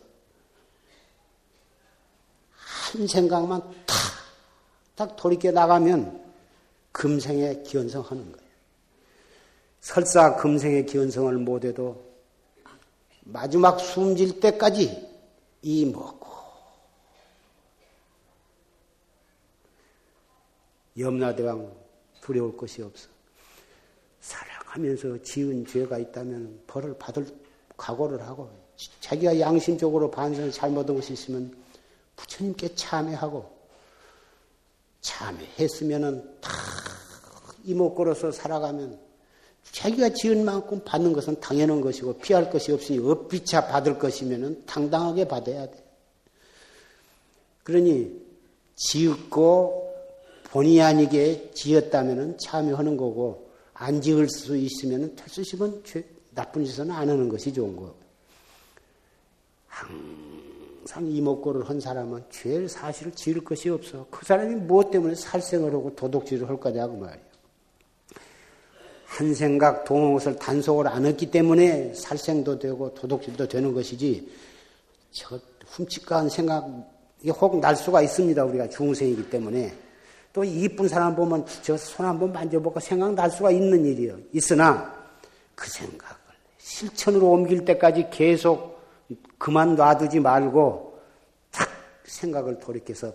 한 2.52 3.06
생각만 3.06 3.62
탁, 3.86 3.96
딱 4.94 5.16
돌이켜 5.16 5.50
나가면 5.50 6.22
금생에 6.92 7.62
기원성 7.62 8.02
하는 8.02 8.30
거예요. 8.30 8.44
설사 9.80 10.36
금생의 10.36 10.86
기원성을 10.86 11.36
못해도 11.38 12.14
마지막 13.24 13.78
숨질 13.78 14.40
때까지 14.40 15.08
이 15.62 15.84
먹고 15.86 16.26
염라대왕 20.98 21.70
두려울 22.20 22.56
것이 22.56 22.82
없어. 22.82 23.08
살아가면서 24.20 25.20
지은 25.22 25.66
죄가 25.66 25.98
있다면 25.98 26.62
벌을 26.66 26.96
받을 26.98 27.26
각오를 27.76 28.22
하고 28.22 28.50
자기가 29.00 29.38
양심적으로 29.40 30.10
반성을 30.10 30.52
잘못한 30.52 30.94
것이 30.94 31.12
있으면 31.12 31.54
부처님께 32.16 32.74
참회하고 32.74 33.54
참회했으면은 35.04 36.40
다 36.40 36.50
이목 37.64 37.94
걸어서 37.94 38.32
살아가면 38.32 38.98
자기가 39.70 40.10
지은 40.10 40.44
만큼 40.44 40.82
받는 40.84 41.12
것은 41.12 41.40
당연한 41.40 41.80
것이고 41.80 42.18
피할 42.18 42.50
것이 42.50 42.72
없으니 42.72 42.98
업비차 42.98 43.68
받을 43.68 43.98
것이면은 43.98 44.64
당당하게 44.66 45.28
받아야 45.28 45.70
돼. 45.70 45.84
그러니 47.62 48.20
지었고 48.76 49.94
본의 50.44 50.80
아니게 50.80 51.50
지었다면 51.54 52.38
참여하는 52.38 52.96
거고 52.96 53.50
안 53.74 54.00
지을 54.00 54.28
수 54.28 54.56
있으면 54.56 55.16
탈수심은 55.16 55.82
나쁜 56.34 56.64
짓은 56.64 56.90
안 56.90 57.08
하는 57.08 57.28
것이 57.28 57.52
좋은 57.52 57.76
거. 57.76 57.94
항 59.66 60.43
상 60.86 61.06
이목고를 61.10 61.68
한 61.68 61.80
사람은 61.80 62.24
죄를 62.30 62.68
사실 62.68 63.12
지을 63.12 63.42
것이 63.42 63.70
없어. 63.70 64.06
그 64.10 64.24
사람이 64.24 64.54
무엇 64.56 64.90
때문에 64.90 65.14
살생을 65.14 65.72
하고 65.72 65.94
도둑질을 65.94 66.48
할 66.48 66.58
거냐고 66.58 66.96
말이야. 66.96 67.24
한 69.06 69.34
생각 69.34 69.84
동것을 69.84 70.36
단속을 70.36 70.88
안 70.88 71.06
했기 71.06 71.30
때문에 71.30 71.94
살생도 71.94 72.58
되고 72.58 72.92
도둑질도 72.94 73.46
되는 73.46 73.72
것이지 73.72 74.28
저 75.12 75.38
훔치까한 75.66 76.28
생각이 76.28 77.30
혹 77.30 77.60
날 77.60 77.76
수가 77.76 78.02
있습니다. 78.02 78.44
우리가 78.44 78.68
중생이기 78.68 79.30
때문에 79.30 79.72
또 80.32 80.42
이쁜 80.42 80.88
사람 80.88 81.14
보면 81.14 81.46
저 81.62 81.76
손 81.76 82.04
한번 82.06 82.32
만져보고 82.32 82.80
생각 82.80 83.14
날 83.14 83.30
수가 83.30 83.52
있는 83.52 83.84
일이요. 83.84 84.18
있으나 84.32 84.92
그 85.54 85.70
생각을 85.70 86.16
실천으로 86.58 87.30
옮길 87.30 87.64
때까지 87.64 88.08
계속 88.10 88.73
그만 89.38 89.76
놔두지 89.76 90.20
말고 90.20 90.98
탁 91.50 91.68
생각을 92.04 92.58
돌이켜서 92.58 93.12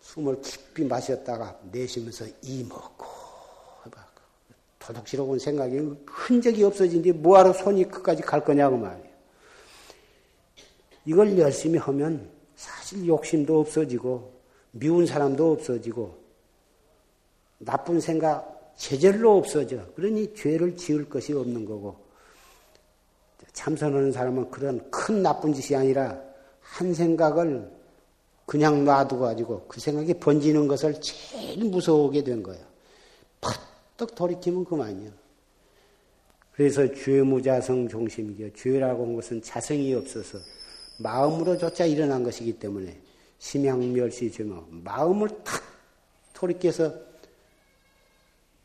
숨을 0.00 0.40
깊이 0.40 0.84
마셨다가 0.84 1.58
내쉬면서 1.70 2.26
이 2.42 2.64
먹고 2.64 3.20
도둑질하고 4.80 5.32
온 5.32 5.38
생각이 5.38 5.78
흔적이 6.06 6.64
없어진 6.64 7.02
뒤 7.02 7.12
뭐하러 7.12 7.52
손이 7.52 7.84
끝까지 7.84 8.22
갈 8.22 8.44
거냐고 8.44 8.76
말이에요. 8.76 9.10
이걸 11.06 11.38
열심히 11.38 11.78
하면 11.78 12.28
사실 12.56 13.06
욕심도 13.06 13.60
없어지고 13.60 14.32
미운 14.72 15.06
사람도 15.06 15.52
없어지고 15.52 16.18
나쁜 17.58 18.00
생각 18.00 18.74
제절로 18.76 19.36
없어져. 19.36 19.86
그러니 19.94 20.34
죄를 20.34 20.76
지을 20.76 21.08
것이 21.08 21.32
없는 21.32 21.64
거고 21.66 22.09
참선하는 23.52 24.12
사람은 24.12 24.50
그런 24.50 24.90
큰 24.90 25.22
나쁜 25.22 25.52
짓이 25.52 25.76
아니라 25.76 26.20
한 26.60 26.94
생각을 26.94 27.70
그냥 28.46 28.84
놔두고 28.84 29.22
가지고 29.22 29.64
그 29.68 29.80
생각이 29.80 30.14
번지는 30.14 30.66
것을 30.66 31.00
제일 31.00 31.64
무서워하게 31.64 32.24
된 32.24 32.42
거예요. 32.42 32.64
딱 33.40 34.14
돌이키면 34.14 34.64
그만이요. 34.64 35.10
그래서 36.52 36.92
죄무자성 36.92 37.88
종심이요. 37.88 38.52
죄라고 38.54 39.02
하는 39.02 39.14
것은 39.14 39.42
자성이 39.42 39.94
없어서 39.94 40.38
마음으로조차 40.98 41.86
일어난 41.86 42.22
것이기 42.22 42.58
때문에 42.58 42.98
심양멸시죄뭐 43.38 44.68
마음을 44.70 45.28
탁 45.44 45.62
돌이켜서 46.34 46.92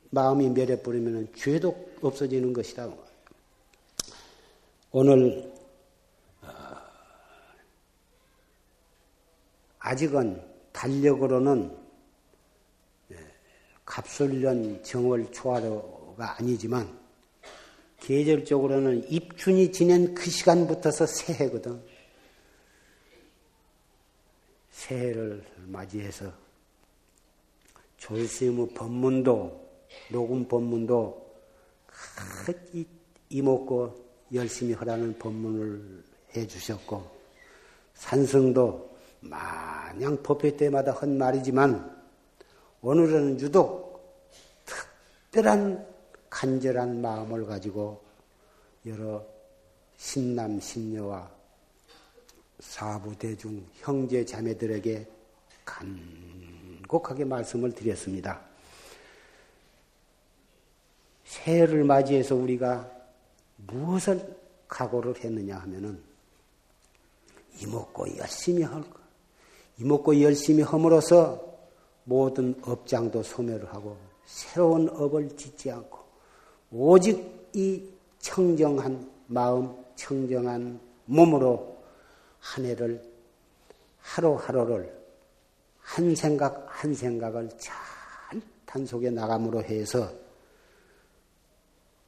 마음이 0.09 0.49
멸해버리면 0.49 1.29
죄도 1.36 1.89
없어지는 2.01 2.53
것이다. 2.53 2.89
오늘 4.97 5.51
어, 6.41 6.47
아직은 9.79 10.41
달력으로는 10.71 11.77
갑술년 13.83 14.81
정월 14.83 15.29
초하루가 15.33 16.37
아니지만 16.37 16.97
계절적으로는 17.99 19.11
입춘이 19.11 19.73
지낸 19.73 20.15
그 20.15 20.29
시간부터서 20.29 21.07
새해거든. 21.07 21.83
새해를 24.69 25.43
맞이해서 25.65 26.31
조실스님의 27.97 28.69
법문도 28.75 29.71
녹음 30.09 30.47
법문도 30.47 31.35
이먹고 33.27 34.04
열심히 34.34 34.73
하라는 34.73 35.17
법문을 35.19 36.03
해 36.36 36.47
주셨고 36.47 37.09
산성도 37.93 38.95
마냥 39.21 40.21
법회 40.21 40.57
때마다 40.57 40.91
한 40.93 41.17
말이지만 41.17 41.95
오늘은 42.82 43.39
유독 43.39 43.86
특별한 44.65 45.86
간절한 46.30 47.01
마음을 47.01 47.45
가지고 47.45 48.03
여러 48.86 49.26
신남 49.97 50.59
신녀와 50.59 51.32
사부대중 52.59 53.65
형제 53.76 54.23
자매들에게 54.26 55.07
간곡하게 55.65 57.26
말씀을 57.26 57.73
드렸습니다. 57.73 58.41
새해를 61.23 61.84
맞이해서 61.84 62.36
우리가 62.36 62.94
무엇을 63.57 64.35
각오를 64.67 65.15
했느냐 65.23 65.57
하면은 65.57 66.01
이먹고 67.61 68.17
열심히 68.17 68.63
할 68.63 68.81
것. 68.81 68.99
이먹고 69.79 70.21
열심히 70.21 70.63
함으로써 70.63 71.41
모든 72.03 72.55
업장도 72.63 73.23
소멸을 73.23 73.73
하고 73.73 73.97
새로운 74.25 74.89
업을 74.89 75.35
짓지 75.35 75.71
않고 75.71 75.99
오직 76.71 77.49
이 77.53 77.83
청정한 78.19 79.09
마음, 79.27 79.75
청정한 79.95 80.79
몸으로 81.05 81.77
한 82.39 82.65
해를 82.65 83.01
하루하루를 84.01 84.93
한 85.79 86.15
생각 86.15 86.65
한 86.67 86.93
생각을 86.93 87.49
잘 87.57 87.75
단속에 88.65 89.09
나감으로 89.09 89.63
해서 89.63 90.11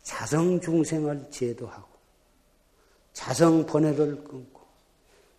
자성 0.08 0.58
중생을 0.62 1.30
제도하고 1.30 1.90
자성 3.12 3.66
번뇌를 3.66 4.24
끊고 4.24 4.62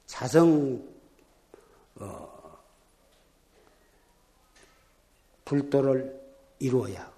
자성 0.05 0.87
어, 1.95 2.59
불도를 5.47 6.21
이루어야 6.59 7.03
하고 7.03 7.15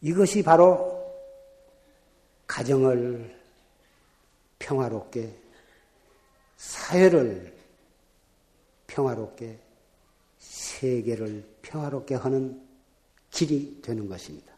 이것이 0.00 0.42
바로 0.42 1.08
가정을 2.48 3.40
평화롭게 4.58 5.32
사회를 6.56 7.56
평화롭게 8.88 9.56
세계를 10.40 11.48
평화롭게 11.62 12.16
하는 12.16 12.60
길이 13.30 13.80
되는 13.80 14.08
것입니다. 14.08 14.50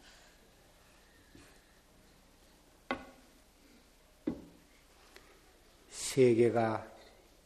세계가 6.12 6.86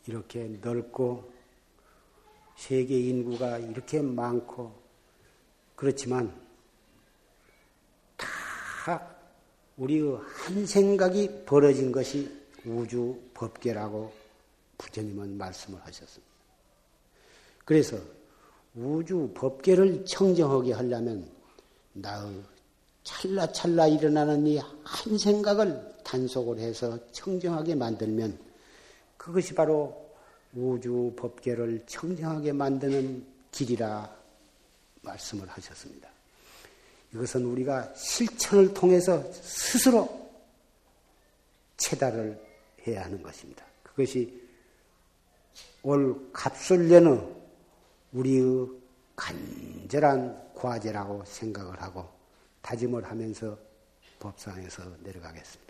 이렇게 0.07 0.45
넓고 0.61 1.31
세계 2.57 2.99
인구가 2.99 3.59
이렇게 3.59 4.01
많고 4.01 4.73
그렇지만 5.77 6.35
다 8.17 9.17
우리의 9.77 10.19
한 10.25 10.67
생각이 10.67 11.45
벌어진 11.45 11.93
것이 11.93 12.29
우주 12.65 13.17
법계라고 13.35 14.13
부처님은 14.79 15.39
말씀을 15.39 15.81
하셨습니다. 15.83 16.35
그래서 17.65 17.99
우주 18.75 19.31
법계를 19.35 20.05
청정하게 20.07 20.73
하려면 20.73 21.31
나의 21.93 22.43
찰나찰나 23.05 23.87
일어나는 23.87 24.47
이 24.47 24.59
한 24.87 25.19
생각을 25.19 25.95
단속을 26.05 26.59
해서 26.59 26.99
청정하게 27.13 27.75
만들면 27.75 28.46
그것이 29.27 29.55
바로 29.55 30.15
우주 30.55 31.13
법계를 31.17 31.85
청정하게 31.87 32.53
만드는 32.53 33.27
길이라 33.51 34.09
말씀을 35.03 35.49
하셨습니다. 35.49 36.09
이것은 37.13 37.45
우리가 37.45 37.93
실천을 37.97 38.73
통해서 38.73 39.21
스스로 39.33 40.31
체달을 41.77 42.41
해야 42.87 43.05
하는 43.05 43.21
것입니다. 43.21 43.65
그것이 43.83 44.41
올 45.83 46.31
갑술년의 46.33 47.37
우리의 48.13 48.69
간절한 49.17 50.53
과제라고 50.55 51.25
생각을 51.25 51.83
하고 51.83 52.09
다짐을 52.63 53.05
하면서 53.05 53.59
법상에서 54.21 54.85
내려가겠습니다. 55.03 55.66